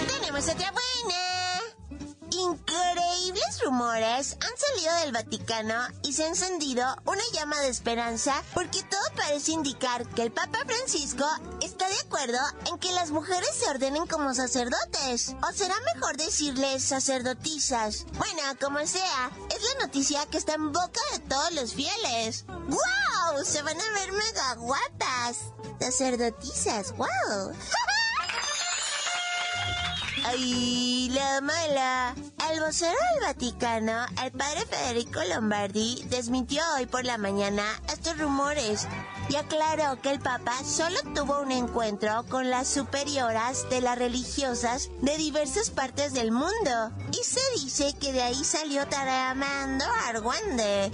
Tenemos 0.08 0.48
otra 0.48 0.72
buena. 0.72 0.92
Increíbles 3.22 3.62
rumores 3.64 4.38
han 4.42 4.58
salido 4.58 4.96
del 5.02 5.12
Vaticano 5.12 5.76
y 6.02 6.14
se 6.14 6.24
ha 6.24 6.28
encendido 6.28 6.84
una 7.06 7.22
llama 7.34 7.60
de 7.60 7.68
esperanza 7.68 8.34
porque 8.56 8.82
todo 8.82 9.00
parece 9.16 9.52
indicar 9.52 10.08
que 10.08 10.24
el 10.24 10.32
Papa 10.32 10.58
Francisco 10.66 11.26
está 11.62 11.88
de 11.88 12.00
acuerdo 12.00 12.40
en 12.66 12.80
que 12.80 12.92
las 12.94 13.12
mujeres 13.12 13.50
se 13.54 13.70
ordenen 13.70 14.08
como 14.08 14.34
sacerdotes. 14.34 15.36
O 15.48 15.54
será 15.54 15.76
mejor 15.94 16.18
decirles 16.18 16.84
sacerdotisas. 16.84 18.08
Bueno, 18.18 18.42
como 18.60 18.80
sea, 18.88 19.30
es 19.56 19.62
la 19.62 19.86
noticia 19.86 20.26
que 20.26 20.40
está 20.40 20.56
en 20.56 20.72
boca 20.72 21.02
de 21.14 21.20
todos 21.20 21.52
los 21.52 21.76
fieles. 21.76 22.46
¡Wow! 22.48 23.46
Se 23.46 23.62
van 23.62 23.80
a 23.80 23.92
ver 24.00 24.14
mega 24.14 24.56
guapas. 24.56 25.38
Sacerdotisas, 25.80 26.98
wow. 26.98 27.54
¡Ay, 30.24 31.10
la 31.10 31.42
mala! 31.42 32.16
El 32.52 32.60
vocero 32.60 32.98
del 33.14 33.24
Vaticano, 33.24 34.06
el 34.24 34.32
padre 34.32 34.66
Federico 34.66 35.20
Lombardi, 35.24 36.04
desmintió 36.10 36.62
hoy 36.76 36.86
por 36.86 37.06
la 37.06 37.18
mañana 37.18 37.64
estos 37.92 38.18
rumores 38.20 38.88
y 39.30 39.36
aclaró 39.36 40.00
que 40.02 40.12
el 40.12 40.20
Papa 40.20 40.54
solo 40.64 40.98
tuvo 41.16 41.40
un 41.42 41.52
encuentro 41.52 42.24
con 42.30 42.50
las 42.50 42.68
superioras 42.68 43.70
de 43.70 43.82
las 43.82 43.98
religiosas 43.98 44.90
de 45.02 45.18
diversas 45.18 45.70
partes 45.70 46.14
del 46.14 46.32
mundo 46.32 46.92
y 47.12 47.24
se 47.24 47.42
dice 47.56 47.94
que 48.00 48.12
de 48.14 48.22
ahí 48.22 48.44
salió 48.44 48.86
taramando 48.88 49.86
argüende. 50.08 50.92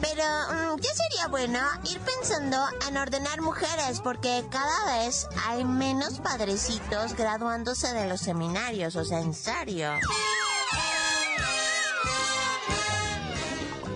Pero 0.00 0.24
mm, 0.24 0.80
ya 0.80 0.90
sería 0.94 1.26
bueno 1.28 1.60
ir 1.84 2.00
pensando 2.00 2.56
en 2.88 2.96
ordenar 2.96 3.40
mujeres 3.40 4.00
porque 4.00 4.44
cada 4.50 4.98
vez 4.98 5.28
hay 5.46 5.64
menos 5.64 6.20
padrecitos 6.20 7.14
graduándose 7.14 7.92
de 7.92 8.08
los 8.08 8.20
seminarios, 8.20 8.96
o 8.96 9.04
sea, 9.04 9.20
en 9.20 9.34
serio. 9.34 9.92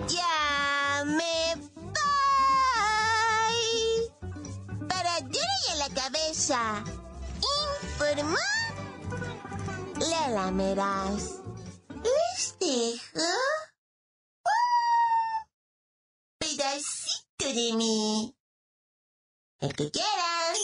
Ya 0.07 1.03
me 1.05 1.55
voy. 1.55 1.97
Para 4.87 5.17
en 5.17 5.79
la 5.79 5.89
cabeza. 5.89 6.83
Informó 7.91 8.37
Lela 9.99 10.51
Meraz. 10.51 11.41
Les 12.03 12.55
dejo 12.59 13.23
pedacito 16.55 17.47
de 17.53 17.73
mí. 17.75 18.35
El 19.59 19.64
que 19.75 19.91
quieran. 19.91 20.55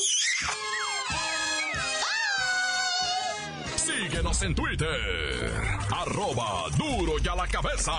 Síguenos 3.75 4.41
en 4.43 4.55
Twitter. 4.55 5.51
Arroba 5.93 6.69
duro 6.77 7.13
y 7.23 7.27
a 7.27 7.35
la 7.35 7.47
cabeza. 7.47 7.93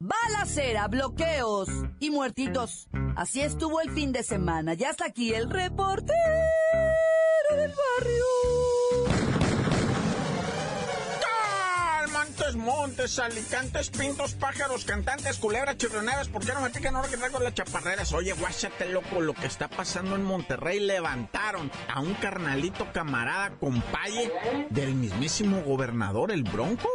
Balacera, 0.00 0.88
bloqueos 0.88 1.68
y 2.00 2.10
muertitos. 2.10 2.88
Así 3.16 3.40
estuvo 3.40 3.80
el 3.80 3.90
fin 3.90 4.12
de 4.12 4.22
semana. 4.22 4.74
Ya 4.74 4.90
está 4.90 5.06
aquí 5.06 5.32
el 5.32 5.50
reportero 5.50 6.14
del 7.50 7.70
barrio. 7.70 8.37
Montes, 12.68 13.18
alicantes, 13.18 13.88
pintos, 13.88 14.34
pájaros, 14.34 14.84
cantantes, 14.84 15.38
culebras, 15.38 15.78
chirroneras, 15.78 16.28
¿por 16.28 16.44
qué 16.44 16.52
no 16.52 16.60
me 16.60 16.68
pican 16.68 16.94
ahora 16.94 17.08
que 17.08 17.16
traigo 17.16 17.38
las 17.38 17.54
chaparreras? 17.54 18.12
Oye, 18.12 18.34
guáchate, 18.34 18.90
loco, 18.90 19.22
lo 19.22 19.32
que 19.32 19.46
está 19.46 19.68
pasando 19.68 20.14
en 20.16 20.22
Monterrey, 20.22 20.78
levantaron 20.78 21.72
a 21.88 22.00
un 22.00 22.12
carnalito 22.12 22.86
camarada 22.92 23.56
compaye 23.58 24.30
del 24.68 24.94
mismísimo 24.94 25.62
gobernador, 25.62 26.30
el 26.30 26.42
Bronco. 26.42 26.90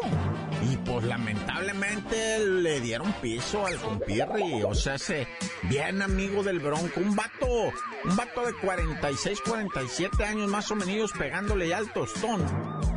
Y 0.71 0.77
pues 0.77 1.05
lamentablemente 1.05 2.37
le 2.45 2.79
dieron 2.79 3.11
piso 3.13 3.65
al 3.65 3.77
compirri, 3.77 4.61
o 4.61 4.75
sea, 4.75 4.95
ese 4.95 5.27
bien 5.63 6.03
amigo 6.03 6.43
del 6.43 6.59
Bronco, 6.59 6.99
un 6.99 7.15
vato, 7.15 7.47
un 7.47 8.15
vato 8.15 8.45
de 8.45 8.53
46, 8.53 9.41
47 9.41 10.23
años 10.23 10.51
más 10.51 10.69
o 10.69 10.75
menos 10.75 11.11
pegándole 11.13 11.67
ya 11.69 11.79
al 11.79 11.91
tostón, 11.91 12.45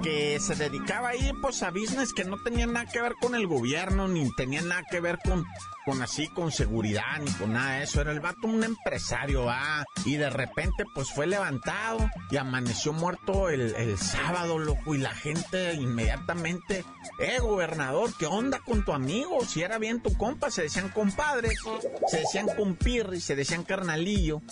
que 0.02 0.38
se 0.40 0.55
dedicaba 0.55 1.09
ahí 1.09 1.33
pues 1.40 1.62
a 1.62 1.71
business 1.71 2.12
que 2.12 2.25
no 2.25 2.38
tenía 2.43 2.66
nada 2.66 2.87
que 2.87 3.00
ver 3.00 3.14
con 3.21 3.35
el 3.35 3.47
gobierno, 3.47 4.09
ni 4.09 4.31
tenía 4.37 4.62
nada 4.62 4.83
que 4.90 5.00
ver 5.00 5.19
con, 5.25 5.45
con 5.85 6.02
así, 6.02 6.28
con 6.28 6.52
seguridad, 6.52 7.19
ni 7.21 7.31
con 7.33 7.52
nada 7.52 7.78
de 7.78 7.85
eso. 7.85 8.00
Era 8.00 8.12
el 8.12 8.21
vato 8.21 8.47
un 8.47 8.64
empresario, 8.64 9.49
ah, 9.49 9.85
y 10.05 10.16
de 10.16 10.31
repente 10.31 10.85
pues 10.95 11.11
fue 11.11 11.26
levantado 11.26 12.11
y 12.31 12.37
amaneció 12.37 12.93
muerto 12.93 13.49
el, 13.49 13.75
el 13.75 13.99
sábado, 13.99 14.59
loco, 14.59 14.95
y 14.95 14.99
la 14.99 15.14
gente 15.14 15.75
inmediatamente, 15.75 16.85
eh, 17.19 17.38
gobernador, 17.40 18.11
¿qué 18.19 18.26
onda 18.26 18.61
con 18.61 18.85
tu 18.85 18.93
amigo? 18.93 19.45
Si 19.45 19.62
era 19.62 19.78
bien 19.78 20.02
tu 20.02 20.16
compa, 20.16 20.50
se 20.50 20.62
decían 20.62 20.88
compadres, 20.90 21.59
se 22.09 22.19
decían 22.19 22.47
compirri, 22.57 23.21
se 23.21 23.37
decían 23.37 23.64
carnalillo. 23.64 24.43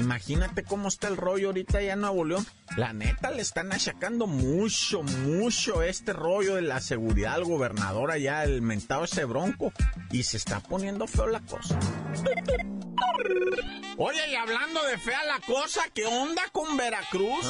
Imagínate 0.00 0.64
cómo 0.64 0.88
está 0.88 1.08
el 1.08 1.18
rollo 1.18 1.48
ahorita 1.48 1.76
allá 1.76 1.92
en 1.92 2.00
Nuevo 2.00 2.24
León. 2.24 2.46
La 2.74 2.94
neta 2.94 3.30
le 3.30 3.42
están 3.42 3.70
achacando 3.70 4.26
mucho, 4.26 5.02
mucho 5.02 5.82
este 5.82 6.14
rollo 6.14 6.54
de 6.54 6.62
la 6.62 6.80
seguridad 6.80 7.34
al 7.34 7.44
gobernador 7.44 8.10
allá, 8.10 8.42
el 8.44 8.62
mentado 8.62 9.04
ese 9.04 9.26
bronco. 9.26 9.74
Y 10.10 10.22
se 10.22 10.38
está 10.38 10.60
poniendo 10.60 11.06
feo 11.06 11.26
la 11.26 11.40
cosa. 11.40 11.78
Oye, 13.98 14.30
y 14.30 14.34
hablando 14.34 14.82
de 14.84 14.96
fea 14.96 15.22
la 15.24 15.38
cosa, 15.40 15.82
¿qué 15.92 16.06
onda 16.06 16.42
con 16.52 16.78
Veracruz? 16.78 17.46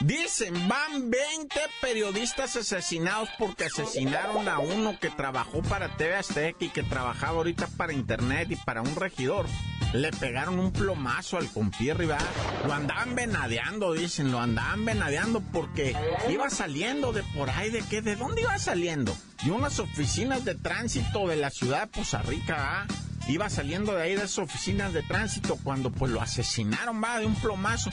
Dicen, 0.00 0.68
van 0.68 1.08
20 1.08 1.60
periodistas 1.80 2.56
asesinados 2.56 3.28
porque 3.38 3.66
asesinaron 3.66 4.48
a 4.48 4.58
uno 4.58 4.98
que 4.98 5.10
trabajó 5.10 5.62
para 5.62 5.96
TV 5.96 6.16
Azteca 6.16 6.64
y 6.64 6.70
que 6.70 6.82
trabajaba 6.82 7.36
ahorita 7.36 7.68
para 7.76 7.92
internet 7.92 8.50
y 8.50 8.56
para 8.56 8.82
un 8.82 8.96
regidor. 8.96 9.46
Le 9.94 10.10
pegaron 10.10 10.58
un 10.58 10.72
plomazo 10.72 11.38
al 11.38 11.48
compierri, 11.48 12.06
¿verdad? 12.06 12.26
Lo 12.66 12.74
andaban 12.74 13.14
venadeando, 13.14 13.92
dicen, 13.92 14.32
lo 14.32 14.40
andaban 14.40 14.84
venadeando 14.84 15.40
porque 15.40 15.94
iba 16.28 16.50
saliendo 16.50 17.12
de 17.12 17.22
por 17.22 17.48
ahí, 17.48 17.70
¿de 17.70 17.80
qué? 17.82 18.02
¿De 18.02 18.16
dónde 18.16 18.42
iba 18.42 18.58
saliendo? 18.58 19.16
De 19.44 19.52
unas 19.52 19.78
oficinas 19.78 20.44
de 20.44 20.56
tránsito 20.56 21.28
de 21.28 21.36
la 21.36 21.50
ciudad 21.50 21.82
de 21.82 21.86
Poza 21.86 22.22
Rica, 22.22 22.54
¿verdad? 22.56 23.03
Iba 23.28 23.48
saliendo 23.48 23.94
de 23.94 24.02
ahí 24.02 24.14
de 24.14 24.24
esas 24.24 24.38
oficinas 24.38 24.92
de 24.92 25.02
tránsito 25.02 25.58
cuando 25.62 25.90
pues 25.90 26.12
lo 26.12 26.20
asesinaron, 26.20 27.02
va, 27.02 27.18
de 27.18 27.26
un 27.26 27.34
plomazo. 27.34 27.90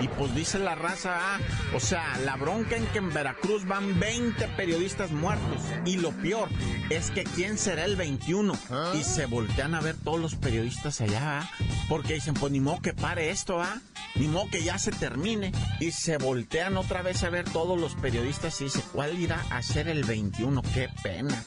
Y 0.00 0.08
pues 0.08 0.34
dice 0.34 0.58
la 0.58 0.74
raza, 0.74 1.16
ah, 1.16 1.38
o 1.74 1.80
sea, 1.80 2.18
la 2.24 2.36
bronca 2.36 2.76
en 2.76 2.86
que 2.86 2.98
en 2.98 3.12
Veracruz 3.12 3.64
van 3.66 3.98
20 3.98 4.46
periodistas 4.48 5.10
muertos. 5.10 5.62
Y 5.84 5.96
lo 5.96 6.10
peor 6.12 6.48
es 6.90 7.10
que 7.10 7.24
quién 7.24 7.58
será 7.58 7.84
el 7.84 7.96
21. 7.96 8.54
Y 8.94 9.02
se 9.02 9.26
voltean 9.26 9.74
a 9.74 9.80
ver 9.80 9.96
todos 9.96 10.20
los 10.20 10.34
periodistas 10.34 11.00
allá, 11.00 11.40
¿ah? 11.40 11.50
Porque 11.88 12.14
dicen, 12.14 12.34
pues 12.34 12.52
ni 12.52 12.60
modo 12.60 12.80
que 12.80 12.92
pare 12.92 13.30
esto, 13.30 13.60
¿ah? 13.60 13.80
Ni 14.16 14.28
modo 14.28 14.50
que 14.50 14.62
ya 14.62 14.78
se 14.78 14.90
termine. 14.90 15.52
Y 15.80 15.92
se 15.92 16.18
voltean 16.18 16.76
otra 16.76 17.02
vez 17.02 17.22
a 17.24 17.30
ver 17.30 17.48
todos 17.48 17.80
los 17.80 17.94
periodistas 17.94 18.60
y 18.60 18.64
dice, 18.64 18.82
¿cuál 18.92 19.18
irá 19.18 19.44
a 19.50 19.62
ser 19.62 19.88
el 19.88 20.04
21? 20.04 20.62
Qué 20.74 20.88
pena. 21.02 21.44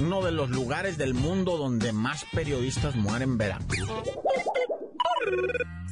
Uno 0.00 0.22
de 0.22 0.32
los 0.32 0.48
lugares 0.50 0.96
del 0.96 1.14
mundo 1.14 1.58
donde 1.58 1.92
más 1.92 2.24
periodistas 2.32 2.69
mueren, 2.94 3.38
Veracruz. 3.38 3.88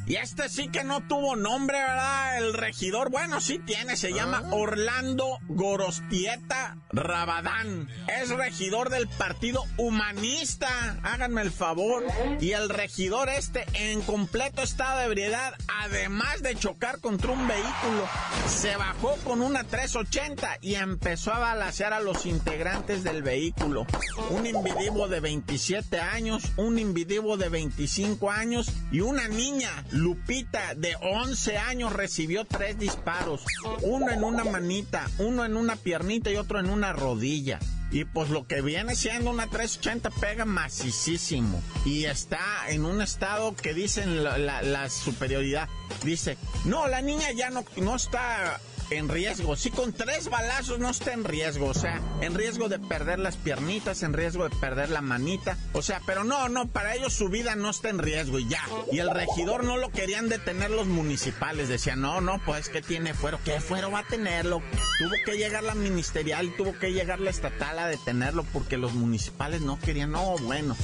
Y 0.09 0.17
este 0.17 0.49
sí 0.49 0.69
que 0.69 0.85
no 0.85 1.03
tuvo 1.03 1.37
nombre, 1.37 1.77
¿verdad? 1.77 2.39
El 2.39 2.55
regidor, 2.55 3.11
bueno, 3.11 3.43
sí 3.43 3.59
tiene, 3.59 3.95
se 3.95 4.15
llama 4.15 4.43
Orlando 4.53 5.39
Gorostieta 5.49 6.79
Rabadán. 6.91 7.91
Es 8.19 8.31
regidor 8.31 8.89
del 8.89 9.07
Partido 9.07 9.63
Humanista, 9.77 10.99
háganme 11.03 11.43
el 11.43 11.51
favor. 11.51 12.05
Y 12.41 12.53
el 12.53 12.71
regidor 12.71 13.29
este, 13.29 13.67
en 13.75 14.01
completo 14.01 14.63
estado 14.63 15.01
de 15.01 15.05
ebriedad, 15.05 15.53
además 15.83 16.43
de 16.43 16.57
chocar 16.57 17.01
contra 17.01 17.33
un 17.33 17.47
vehículo, 17.47 18.09
se 18.49 18.77
bajó 18.77 19.15
con 19.25 19.43
una 19.43 19.65
380 19.65 20.57
y 20.63 20.77
empezó 20.77 21.35
a 21.35 21.39
balasear 21.39 21.93
a 21.93 22.01
los 22.01 22.25
integrantes 22.25 23.05
del 23.05 23.23
vehículo. 23.23 23.87
Un 24.31 24.47
individuo 24.47 25.07
de 25.07 25.21
27 25.21 26.01
años, 26.01 26.45
un 26.57 26.79
individuo 26.79 27.37
de 27.37 27.51
25 27.51 28.31
años 28.31 28.73
y 28.91 29.01
una 29.01 29.29
niña 29.29 29.85
Lupita, 29.99 30.75
de 30.77 30.95
11 31.01 31.59
años, 31.59 31.93
recibió 31.93 32.45
tres 32.45 32.79
disparos. 32.79 33.45
Uno 33.83 34.11
en 34.11 34.23
una 34.23 34.45
manita, 34.45 35.11
uno 35.19 35.45
en 35.45 35.57
una 35.57 35.75
piernita 35.75 36.31
y 36.31 36.37
otro 36.37 36.61
en 36.61 36.71
una 36.71 36.93
rodilla. 36.93 37.59
Y 37.91 38.05
pues 38.05 38.31
lo 38.31 38.47
que 38.47 38.61
viene 38.61 38.95
siendo 38.95 39.31
una 39.31 39.49
380 39.49 40.11
pega 40.11 40.45
macicísimo. 40.45 41.61
Y 41.85 42.05
está 42.05 42.39
en 42.69 42.85
un 42.85 43.03
estado 43.03 43.57
que 43.57 43.75
dicen 43.75 44.23
la, 44.23 44.89
superioridad. 44.89 45.69
Dice, 46.05 46.39
no, 46.65 46.87
la 46.87 47.03
niña 47.03 47.33
ya 47.33 47.51
no, 47.51 47.65
no 47.79 47.97
está 47.97 48.61
en 48.91 49.09
riesgo. 49.09 49.57
Si 49.57 49.71
con 49.71 49.93
tres 49.93 50.29
balazos 50.29 50.79
no 50.79 50.91
está 50.91 51.13
en 51.13 51.25
riesgo, 51.25 51.67
o 51.67 51.75
sea, 51.75 52.01
en 52.21 52.35
riesgo 52.35 52.69
de 52.69 52.79
perder 52.79 53.19
las 53.19 53.37
piernitas, 53.37 54.03
en 54.03 54.13
riesgo 54.13 54.49
de 54.49 54.57
perder 54.57 54.91
la 54.91 55.01
manita, 55.01 55.57
o 55.73 55.83
sea, 55.83 56.01
pero 56.07 56.25
no, 56.25 56.49
no, 56.49 56.67
para 56.69 56.95
ellos 56.95 57.13
su 57.13 57.29
vida 57.29 57.55
no 57.55 57.71
está 57.71 57.91
en 57.91 57.99
riesgo 57.99 58.39
y 58.39 58.49
ya. 58.49 58.63
Y 58.91 58.99
el 58.99 59.11
regidor 59.11 59.65
no 59.65 59.77
lo 59.77 59.91
querían 59.91 60.29
detener 60.29 60.71
los 60.71 60.87
municipales, 60.87 61.69
decían, 61.69 62.01
no, 62.01 62.21
no, 62.21 62.41
pues 62.45 62.69
que 62.69 62.83
tiene 62.83 63.15
fuero, 63.15 63.39
¿qué 63.45 63.61
fuero 63.61 63.91
va 63.91 64.01
a 64.01 64.07
tenerlo? 64.07 64.63
Tuvo 64.99 65.15
que 65.25 65.37
llegar 65.37 65.63
la 65.63 65.75
ministerial 65.75 66.39
tuvo 66.57 66.79
que 66.79 66.93
llegar 66.93 67.21
la 67.21 67.31
estatal 67.31 67.79
a 67.79 67.89
detenerlo 67.89 68.45
porque 68.53 68.77
los 68.77 68.95
municipales 68.95 69.61
no 69.61 69.79
querían, 69.79 70.13
no, 70.13 70.37
bueno. 70.39 70.77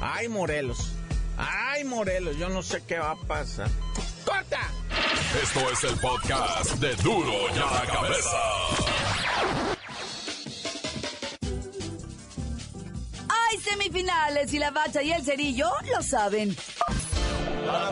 Ay, 0.00 0.28
Morelos. 0.28 0.92
Ay, 1.36 1.84
Morelos, 1.84 2.36
yo 2.36 2.48
no 2.48 2.62
sé 2.62 2.82
qué 2.86 2.98
va 2.98 3.12
a 3.12 3.16
pasar. 3.16 3.68
¡Corta! 4.24 4.60
Esto 5.38 5.60
es 5.70 5.84
el 5.84 5.96
podcast 6.00 6.72
de 6.80 6.92
Duro 6.96 7.32
y 7.54 7.58
a 7.58 7.64
la 7.72 7.86
Cabeza. 7.86 8.36
Hay 13.28 13.58
semifinales 13.58 14.52
y 14.52 14.58
la 14.58 14.72
bacha 14.72 15.04
y 15.04 15.12
el 15.12 15.22
cerillo 15.22 15.70
lo 15.94 16.02
saben. 16.02 16.56
¡La 17.64 17.90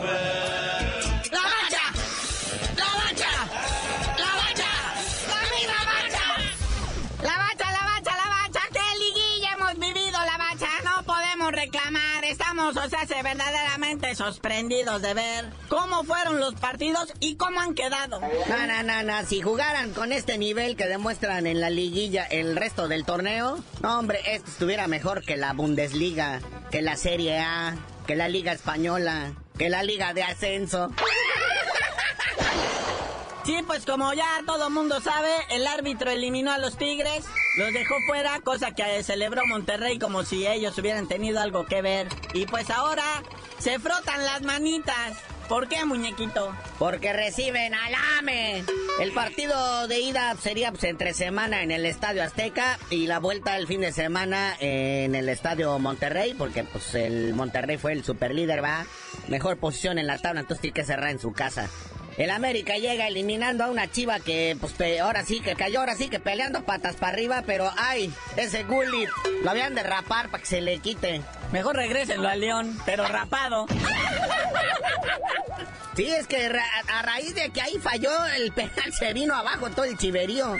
o 12.75 12.89
sea, 12.89 13.05
verdaderamente 13.23 14.13
sorprendidos 14.15 15.01
de 15.01 15.13
ver 15.13 15.45
cómo 15.67 16.03
fueron 16.03 16.39
los 16.39 16.55
partidos 16.55 17.13
y 17.19 17.35
cómo 17.35 17.59
han 17.59 17.73
quedado. 17.73 18.21
No, 18.21 18.67
no, 18.67 18.83
no, 18.83 19.03
no. 19.03 19.25
Si 19.25 19.41
jugaran 19.41 19.93
con 19.93 20.11
este 20.11 20.37
nivel 20.37 20.75
que 20.75 20.87
demuestran 20.87 21.47
en 21.47 21.61
la 21.61 21.69
liguilla 21.69 22.25
el 22.25 22.55
resto 22.55 22.87
del 22.87 23.05
torneo, 23.05 23.59
no, 23.81 23.99
hombre, 23.99 24.19
esto 24.25 24.49
estuviera 24.49 24.87
mejor 24.87 25.23
que 25.23 25.37
la 25.37 25.53
Bundesliga, 25.53 26.41
que 26.71 26.81
la 26.81 26.95
Serie 26.95 27.39
A, 27.39 27.75
que 28.05 28.15
la 28.15 28.27
Liga 28.27 28.51
Española, 28.51 29.33
que 29.57 29.69
la 29.69 29.83
Liga 29.83 30.13
de 30.13 30.23
Ascenso. 30.23 30.91
Sí, 33.43 33.57
pues 33.65 33.85
como 33.85 34.13
ya 34.13 34.43
todo 34.45 34.69
mundo 34.69 34.99
sabe, 35.01 35.29
el 35.49 35.65
árbitro 35.65 36.11
eliminó 36.11 36.51
a 36.51 36.57
los 36.57 36.77
Tigres, 36.77 37.25
los 37.57 37.73
dejó 37.73 37.95
fuera, 38.05 38.39
cosa 38.41 38.75
que 38.75 39.01
celebró 39.03 39.45
Monterrey 39.47 39.97
como 39.97 40.23
si 40.23 40.45
ellos 40.45 40.77
hubieran 40.77 41.07
tenido 41.07 41.39
algo 41.39 41.65
que 41.65 41.81
ver. 41.81 42.07
Y 42.33 42.45
pues 42.45 42.69
ahora 42.69 43.23
se 43.57 43.79
frotan 43.79 44.23
las 44.25 44.41
manitas. 44.43 45.17
¿Por 45.47 45.67
qué, 45.67 45.83
muñequito? 45.83 46.53
Porque 46.77 47.11
reciben 47.11 47.73
alame. 47.73 48.63
El 48.99 49.11
partido 49.13 49.87
de 49.87 49.99
ida 49.99 50.35
sería 50.35 50.69
pues, 50.69 50.83
entre 50.83 51.15
semana 51.15 51.63
en 51.63 51.71
el 51.71 51.87
Estadio 51.87 52.21
Azteca 52.21 52.77
y 52.91 53.07
la 53.07 53.17
vuelta 53.17 53.57
el 53.57 53.65
fin 53.65 53.81
de 53.81 53.91
semana 53.91 54.55
en 54.59 55.15
el 55.15 55.27
Estadio 55.27 55.79
Monterrey, 55.79 56.35
porque 56.35 56.65
pues 56.65 56.93
el 56.93 57.33
Monterrey 57.33 57.77
fue 57.77 57.93
el 57.93 58.03
superlíder, 58.03 58.63
va. 58.63 58.85
Mejor 59.27 59.57
posición 59.57 59.97
en 59.97 60.05
la 60.05 60.19
tabla, 60.19 60.41
entonces 60.41 60.61
tiene 60.61 60.75
que 60.75 60.83
cerrar 60.83 61.09
en 61.09 61.19
su 61.19 61.33
casa. 61.33 61.67
El 62.19 62.31
América 62.31 62.75
llega 62.75 63.07
eliminando 63.07 63.63
a 63.63 63.69
una 63.69 63.89
chiva 63.89 64.19
que, 64.19 64.57
pues, 64.59 64.73
ahora 64.99 65.23
sí 65.23 65.39
que 65.39 65.55
cayó, 65.55 65.79
ahora 65.79 65.95
sí 65.95 66.09
que 66.09 66.19
peleando 66.19 66.65
patas 66.65 66.97
para 66.97 67.13
arriba, 67.13 67.43
pero 67.45 67.71
ay, 67.77 68.13
ese 68.35 68.65
Gullit 68.65 69.07
lo 69.41 69.49
habían 69.49 69.73
de 69.73 69.83
rapar 69.83 70.29
para 70.29 70.41
que 70.41 70.49
se 70.49 70.59
le 70.59 70.79
quite. 70.79 71.21
Mejor 71.53 71.77
regrésenlo 71.77 72.27
al 72.27 72.41
León, 72.41 72.77
pero 72.85 73.07
rapado. 73.07 73.67
Sí, 75.95 76.07
es 76.07 76.27
que 76.27 76.49
a 76.87 77.01
raíz 77.03 77.35
de 77.35 77.51
que 77.51 77.61
ahí 77.61 77.77
falló 77.77 78.11
el 78.37 78.51
penal 78.51 78.91
se 78.91 79.13
vino 79.13 79.33
abajo 79.33 79.69
todo 79.69 79.85
el 79.85 79.97
chiverío. 79.97 80.57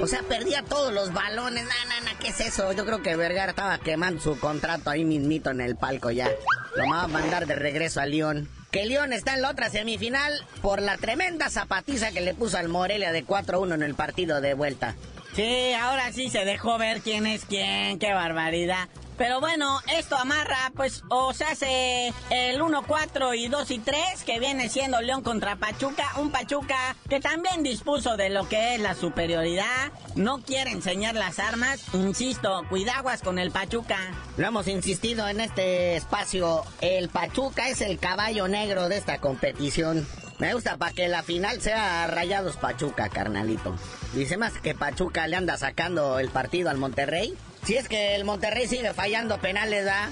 O 0.00 0.08
sea, 0.08 0.22
perdía 0.24 0.62
todos 0.62 0.92
los 0.92 1.12
balones. 1.12 1.64
Na, 1.64 2.00
na, 2.00 2.18
¿qué 2.18 2.28
es 2.28 2.40
eso? 2.40 2.72
Yo 2.72 2.84
creo 2.84 3.02
que 3.02 3.14
Vergara 3.14 3.50
estaba 3.50 3.78
quemando 3.78 4.20
su 4.20 4.38
contrato 4.40 4.90
ahí 4.90 5.04
mismito 5.04 5.50
en 5.50 5.60
el 5.60 5.76
palco 5.76 6.10
ya. 6.10 6.28
Lo 6.74 6.88
va 6.90 7.02
a 7.02 7.08
mandar 7.08 7.46
de 7.46 7.54
regreso 7.54 8.00
a 8.00 8.06
León 8.06 8.48
que 8.76 8.84
León 8.84 9.14
está 9.14 9.32
en 9.32 9.40
la 9.40 9.48
otra 9.48 9.70
semifinal 9.70 10.34
por 10.60 10.82
la 10.82 10.98
tremenda 10.98 11.48
zapatiza 11.48 12.10
que 12.10 12.20
le 12.20 12.34
puso 12.34 12.58
al 12.58 12.68
Morelia 12.68 13.10
de 13.10 13.24
4-1 13.24 13.72
en 13.72 13.82
el 13.82 13.94
partido 13.94 14.42
de 14.42 14.52
vuelta. 14.52 14.94
Sí, 15.36 15.74
ahora 15.74 16.14
sí 16.14 16.30
se 16.30 16.46
dejó 16.46 16.78
ver 16.78 17.02
quién 17.02 17.26
es 17.26 17.44
quién, 17.44 17.98
qué 17.98 18.14
barbaridad. 18.14 18.88
Pero 19.18 19.38
bueno, 19.38 19.80
esto 19.94 20.16
amarra, 20.16 20.72
pues, 20.74 21.02
o 21.10 21.34
se 21.34 21.44
hace 21.44 22.12
el 22.30 22.62
1, 22.62 22.84
4 22.86 23.34
y 23.34 23.48
2 23.48 23.70
y 23.70 23.78
3, 23.80 24.24
que 24.24 24.40
viene 24.40 24.70
siendo 24.70 24.98
León 25.02 25.22
contra 25.22 25.56
Pachuca. 25.56 26.10
Un 26.16 26.30
Pachuca 26.30 26.96
que 27.10 27.20
también 27.20 27.62
dispuso 27.62 28.16
de 28.16 28.30
lo 28.30 28.48
que 28.48 28.76
es 28.76 28.80
la 28.80 28.94
superioridad. 28.94 29.92
No 30.14 30.38
quiere 30.38 30.70
enseñar 30.70 31.14
las 31.14 31.38
armas. 31.38 31.82
Insisto, 31.92 32.62
cuidaguas 32.70 33.20
con 33.20 33.38
el 33.38 33.50
Pachuca. 33.50 33.98
Lo 34.38 34.46
hemos 34.46 34.68
insistido 34.68 35.28
en 35.28 35.40
este 35.40 35.96
espacio. 35.96 36.64
El 36.80 37.10
Pachuca 37.10 37.68
es 37.68 37.82
el 37.82 37.98
caballo 37.98 38.48
negro 38.48 38.88
de 38.88 38.96
esta 38.96 39.18
competición. 39.18 40.06
Me 40.38 40.52
gusta 40.52 40.76
para 40.76 40.92
que 40.92 41.08
la 41.08 41.22
final 41.22 41.60
sea 41.62 42.06
Rayados 42.06 42.56
Pachuca, 42.56 43.08
carnalito. 43.08 43.74
Dice 44.12 44.36
más 44.36 44.52
que 44.54 44.74
Pachuca 44.74 45.26
le 45.26 45.36
anda 45.36 45.56
sacando 45.56 46.18
el 46.18 46.28
partido 46.28 46.68
al 46.68 46.76
Monterrey. 46.76 47.34
Si 47.64 47.76
es 47.76 47.88
que 47.88 48.14
el 48.14 48.24
Monterrey 48.24 48.68
sigue 48.68 48.92
fallando 48.92 49.38
penales, 49.38 49.86
¿ah? 49.88 50.08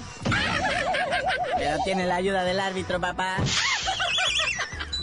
Pero 1.57 1.77
tiene 1.85 2.05
la 2.05 2.15
ayuda 2.15 2.43
del 2.43 2.59
árbitro, 2.59 2.99
papá. 2.99 3.37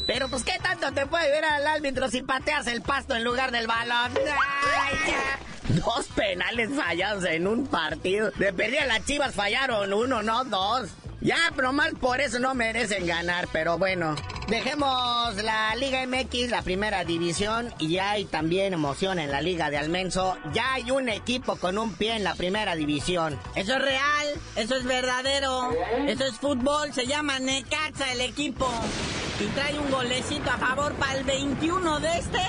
Pero 0.06 0.28
pues, 0.28 0.42
¿qué 0.42 0.58
tanto 0.60 0.92
te 0.92 1.06
puede 1.06 1.30
ver 1.30 1.44
al 1.44 1.66
árbitro 1.66 2.10
si 2.10 2.22
pateas 2.22 2.66
el 2.66 2.82
pasto 2.82 3.14
en 3.14 3.24
lugar 3.24 3.52
del 3.52 3.66
balón? 3.66 4.12
Ay. 4.16 5.51
Dos 5.68 6.06
penales 6.14 6.70
fallados 6.74 7.24
en 7.24 7.46
un 7.46 7.66
partido. 7.66 8.30
De 8.32 8.52
perdida 8.52 8.86
las 8.86 9.04
chivas 9.04 9.34
fallaron 9.34 9.92
uno, 9.92 10.22
no 10.22 10.44
dos. 10.44 10.90
Ya, 11.22 11.36
pero 11.54 11.72
mal 11.72 11.94
por 11.94 12.20
eso 12.20 12.40
no 12.40 12.52
merecen 12.52 13.06
ganar, 13.06 13.48
pero 13.52 13.78
bueno. 13.78 14.16
Dejemos 14.48 15.36
la 15.36 15.72
Liga 15.76 16.04
MX, 16.04 16.50
la 16.50 16.62
primera 16.62 17.04
división, 17.04 17.72
y 17.78 17.90
ya 17.90 18.10
hay 18.10 18.24
también 18.24 18.74
emoción 18.74 19.20
en 19.20 19.30
la 19.30 19.40
Liga 19.40 19.70
de 19.70 19.78
Almenso. 19.78 20.36
Ya 20.52 20.74
hay 20.74 20.90
un 20.90 21.08
equipo 21.08 21.54
con 21.56 21.78
un 21.78 21.94
pie 21.94 22.16
en 22.16 22.24
la 22.24 22.34
primera 22.34 22.74
división. 22.74 23.38
Eso 23.54 23.76
es 23.76 23.82
real, 23.82 24.26
eso 24.56 24.74
es 24.74 24.82
verdadero, 24.82 25.70
eso 26.08 26.24
es 26.24 26.34
fútbol, 26.38 26.92
se 26.92 27.06
llama 27.06 27.38
Necaxa 27.38 28.10
el 28.12 28.20
equipo. 28.20 28.68
Y 29.40 29.46
trae 29.54 29.78
un 29.78 29.90
golecito 29.92 30.50
a 30.50 30.58
favor 30.58 30.92
para 30.94 31.14
el 31.14 31.24
21 31.24 32.00
de 32.00 32.18
este. 32.18 32.40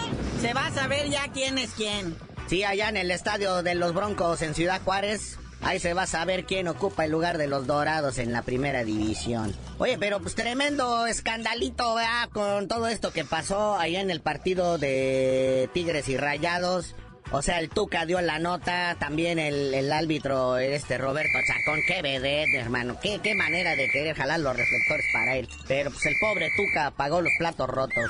Se 0.41 0.53
va 0.53 0.65
a 0.65 0.71
saber 0.71 1.09
ya 1.09 1.27
quién 1.31 1.59
es 1.59 1.71
quién. 1.75 2.17
Sí, 2.47 2.63
allá 2.63 2.89
en 2.89 2.97
el 2.97 3.11
estadio 3.11 3.63
de 3.63 3.75
los 3.75 3.93
Broncos 3.93 4.41
en 4.41 4.53
Ciudad 4.53 4.81
Juárez, 4.83 5.37
Ahí 5.63 5.79
se 5.79 5.93
va 5.93 6.03
a 6.03 6.07
saber 6.07 6.43
quién 6.43 6.67
ocupa 6.67 7.05
el 7.05 7.11
lugar 7.11 7.37
de 7.37 7.47
los 7.47 7.65
Dorados 7.65 8.17
en 8.17 8.33
la 8.33 8.41
primera 8.41 8.83
división. 8.83 9.55
Oye, 9.77 9.97
pero 9.97 10.19
pues 10.19 10.35
tremendo 10.35 11.07
escandalito, 11.07 11.95
¿verdad? 11.95 12.29
Con 12.33 12.67
todo 12.67 12.87
esto 12.87 13.13
que 13.13 13.23
pasó 13.23 13.77
allá 13.77 14.01
en 14.01 14.11
el 14.11 14.19
partido 14.19 14.77
de 14.77 15.69
Tigres 15.73 16.09
y 16.09 16.17
Rayados. 16.17 16.95
O 17.35 17.41
sea, 17.41 17.59
el 17.59 17.69
Tuca 17.69 18.05
dio 18.05 18.21
la 18.21 18.37
nota, 18.37 18.95
también 18.99 19.39
el, 19.39 19.73
el 19.73 19.91
árbitro, 19.91 20.59
este 20.59 20.99
Roberto 20.99 21.39
Chacón, 21.47 21.79
qué 21.87 22.03
vedette, 22.03 22.53
hermano, 22.59 22.99
qué, 23.01 23.21
qué 23.23 23.33
manera 23.33 23.75
de 23.75 23.89
querer 23.89 24.15
jalar 24.15 24.39
los 24.39 24.55
reflectores 24.55 25.05
para 25.11 25.37
él. 25.37 25.49
Pero 25.67 25.89
pues 25.89 26.05
el 26.05 26.13
pobre 26.21 26.51
Tuca 26.55 26.91
pagó 26.91 27.21
los 27.21 27.33
platos 27.39 27.67
rotos. 27.67 28.03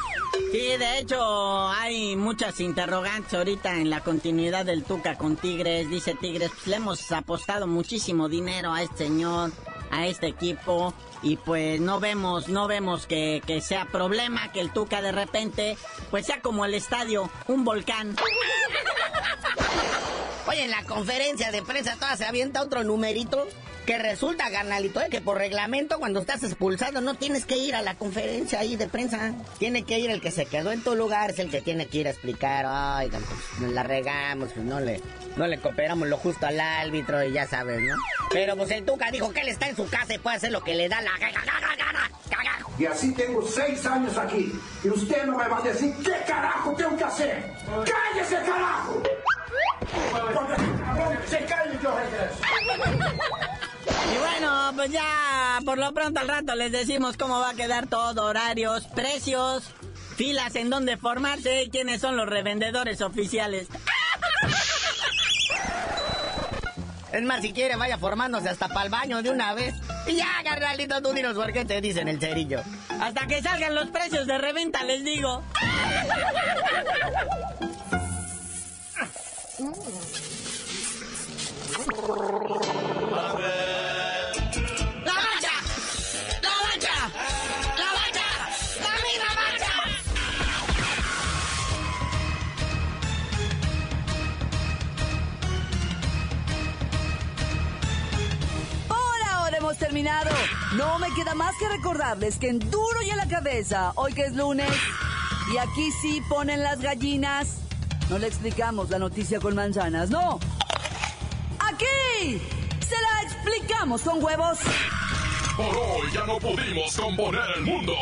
Sí, 0.52 0.76
de 0.78 1.00
hecho 1.00 1.70
hay 1.70 2.18
muchas 2.18 2.60
interrogantes 2.60 3.34
ahorita 3.34 3.78
en 3.78 3.90
la 3.90 4.02
continuidad 4.02 4.66
del 4.66 4.84
Tuca 4.84 5.18
con 5.18 5.38
Tigres. 5.38 5.90
Dice 5.90 6.16
Tigres, 6.16 6.52
pues 6.54 6.68
le 6.68 6.76
hemos 6.76 7.10
apostado 7.14 7.66
muchísimo 7.66 8.28
dinero 8.28 8.74
a 8.74 8.82
este 8.84 9.06
señor, 9.06 9.54
a 9.90 10.06
este 10.06 10.28
equipo 10.28 10.94
y 11.22 11.38
pues 11.38 11.80
no 11.80 12.02
vemos, 12.02 12.50
no 12.50 12.68
vemos 12.68 13.08
que, 13.08 13.42
que, 13.48 13.62
sea 13.62 13.86
problema 13.86 14.52
que 14.52 14.60
el 14.60 14.72
Tuca 14.72 15.02
de 15.02 15.14
repente 15.14 15.78
pues 16.12 16.26
sea 16.26 16.42
como 16.42 16.66
el 16.66 16.74
estadio, 16.74 17.30
un 17.48 17.64
volcán. 17.64 18.16
Oye, 20.48 20.64
en 20.66 20.72
la 20.72 20.84
conferencia 20.84 21.52
de 21.52 21.62
prensa 21.62 21.96
toda 21.96 22.18
se 22.18 22.26
avienta 22.26 22.62
otro 22.62 22.84
numerito 22.84 23.48
que 23.86 23.98
resulta, 23.98 24.50
carnalito, 24.50 25.02
que 25.10 25.22
por 25.22 25.38
reglamento 25.38 26.00
cuando 26.00 26.22
estás 26.22 26.44
expulsado 26.44 27.02
no 27.02 27.16
tienes 27.16 27.46
que 27.46 27.58
ir 27.58 27.76
a 27.76 27.82
la 27.82 27.96
conferencia 27.96 28.60
ahí 28.60 28.76
de 28.76 28.88
prensa. 28.88 29.34
Tiene 29.58 29.84
que 29.84 30.00
ir 30.00 30.10
el 30.10 30.22
que 30.22 30.32
se 30.32 30.46
quedó 30.46 30.72
en 30.72 30.84
tu 30.84 30.96
lugar, 30.96 31.32
es 31.32 31.40
el 31.40 31.50
que 31.50 31.62
tiene 31.62 31.88
que 31.88 32.00
ir 32.00 32.08
a 32.08 32.12
explicar, 32.12 32.66
oigan, 32.66 33.22
pues 33.24 33.62
nos 33.62 33.72
la 33.72 33.84
regamos, 33.84 34.52
pues 34.54 34.66
no 34.66 34.80
le, 34.80 35.02
no 35.36 35.48
le 35.48 35.60
cooperamos 35.60 36.08
lo 36.08 36.18
justo 36.18 36.46
al 36.46 36.60
árbitro 36.60 37.24
y 37.24 37.34
ya 37.34 37.48
sabes, 37.48 37.82
¿no? 37.82 37.96
Pero 38.32 38.56
pues 38.56 38.72
el 38.72 38.86
Tuca 38.86 39.12
dijo 39.12 39.32
que 39.32 39.42
él 39.42 39.50
está 39.50 39.68
en 39.68 39.76
su 39.76 39.90
casa 39.90 40.14
y 40.14 40.18
puede 40.18 40.38
hacer 40.38 40.52
lo 40.52 40.64
que 40.64 40.76
le 40.76 40.88
da 40.88 41.02
la 41.02 41.18
gana. 41.18 41.42
Y 42.80 42.86
así 42.86 43.14
tengo 43.14 43.46
seis 43.48 43.86
años 43.86 44.18
aquí. 44.18 44.52
Y 44.84 44.90
usted 44.90 45.26
no 45.26 45.38
me 45.38 45.48
va 45.48 45.60
a 45.60 45.62
decir 45.62 45.94
qué 46.04 46.16
carajo 46.26 46.74
tengo 46.74 46.98
que 46.98 47.04
hacer. 47.04 47.44
¡Cállese, 47.68 48.36
carajo! 48.38 49.04
Y 54.14 54.18
bueno, 54.18 54.72
pues 54.76 54.92
ya 54.92 55.60
por 55.66 55.78
lo 55.78 55.94
pronto 55.94 56.20
al 56.20 56.28
rato 56.28 56.56
les 56.56 56.72
decimos 56.72 57.18
cómo 57.18 57.40
va 57.40 57.52
a 57.52 57.54
quedar 57.54 57.88
todo, 57.88 58.26
horarios, 58.26 58.86
precios, 58.88 59.64
filas 60.16 60.56
en 60.56 60.70
donde 60.70 60.98
formarse 60.98 61.64
y 61.64 61.70
quiénes 61.70 62.02
son 62.02 62.18
los 62.18 62.28
revendedores 62.28 63.02
oficiales. 63.02 63.68
Es 67.12 67.22
más, 67.22 67.42
si 67.42 67.54
quiere, 67.54 67.76
vaya 67.76 68.00
formándose 68.00 68.50
hasta 68.50 68.68
para 68.70 68.86
el 68.86 68.90
baño 68.90 69.22
de 69.22 69.30
una 69.30 69.54
vez. 69.54 69.76
Y 70.08 70.16
ya, 70.16 70.26
carnalito, 70.44 71.00
tú 71.02 71.14
dinos 71.14 71.36
por 71.36 71.54
qué 71.54 71.64
te 71.64 71.80
dicen 71.80 72.08
el 72.08 72.20
cerillo. 72.20 72.64
Hasta 73.00 73.28
que 73.28 73.42
salgan 73.42 73.76
los 73.76 73.90
precios 73.90 74.26
de 74.26 74.38
reventa, 74.40 74.84
les 74.84 75.04
digo. 75.04 75.44
No 100.74 101.00
me 101.00 101.14
queda 101.14 101.34
más 101.34 101.56
que 101.58 101.70
recordarles 101.70 102.38
que 102.38 102.50
en 102.50 102.60
duro 102.60 103.02
y 103.06 103.12
a 103.12 103.16
la 103.16 103.28
cabeza, 103.28 103.94
hoy 103.96 104.14
que 104.14 104.26
es 104.26 104.34
lunes, 104.36 104.70
y 105.54 105.58
aquí 105.58 105.92
sí 106.02 106.22
ponen 106.28 106.62
las 106.62 106.82
gallinas. 106.82 107.60
No 108.10 108.18
le 108.18 108.28
explicamos 108.28 108.90
la 108.90 109.00
noticia 109.00 109.40
con 109.40 109.56
manzanas, 109.56 110.10
no. 110.10 110.40
Aquí 111.60 112.42
se 112.86 112.96
la 112.96 113.22
explicamos 113.24 114.02
con 114.02 114.22
huevos. 114.22 114.60
Por 115.56 115.68
hoy 115.68 116.12
ya 116.14 116.26
no 116.26 116.38
pudimos 116.38 116.98
componer 116.98 117.50
el 117.56 117.62
mundo. 117.62 117.94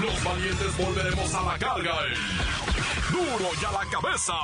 Los 0.00 0.24
valientes 0.24 0.76
volveremos 0.78 1.34
a 1.34 1.42
la 1.42 1.58
carga 1.58 1.92
en 2.06 3.12
Duro 3.12 3.50
y 3.60 3.64
a 3.64 3.72
la 3.72 3.90
cabeza. 3.90 4.34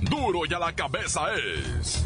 Duro 0.00 0.40
y 0.48 0.54
a 0.54 0.58
la 0.58 0.72
cabeza 0.72 1.20
es 1.34 2.05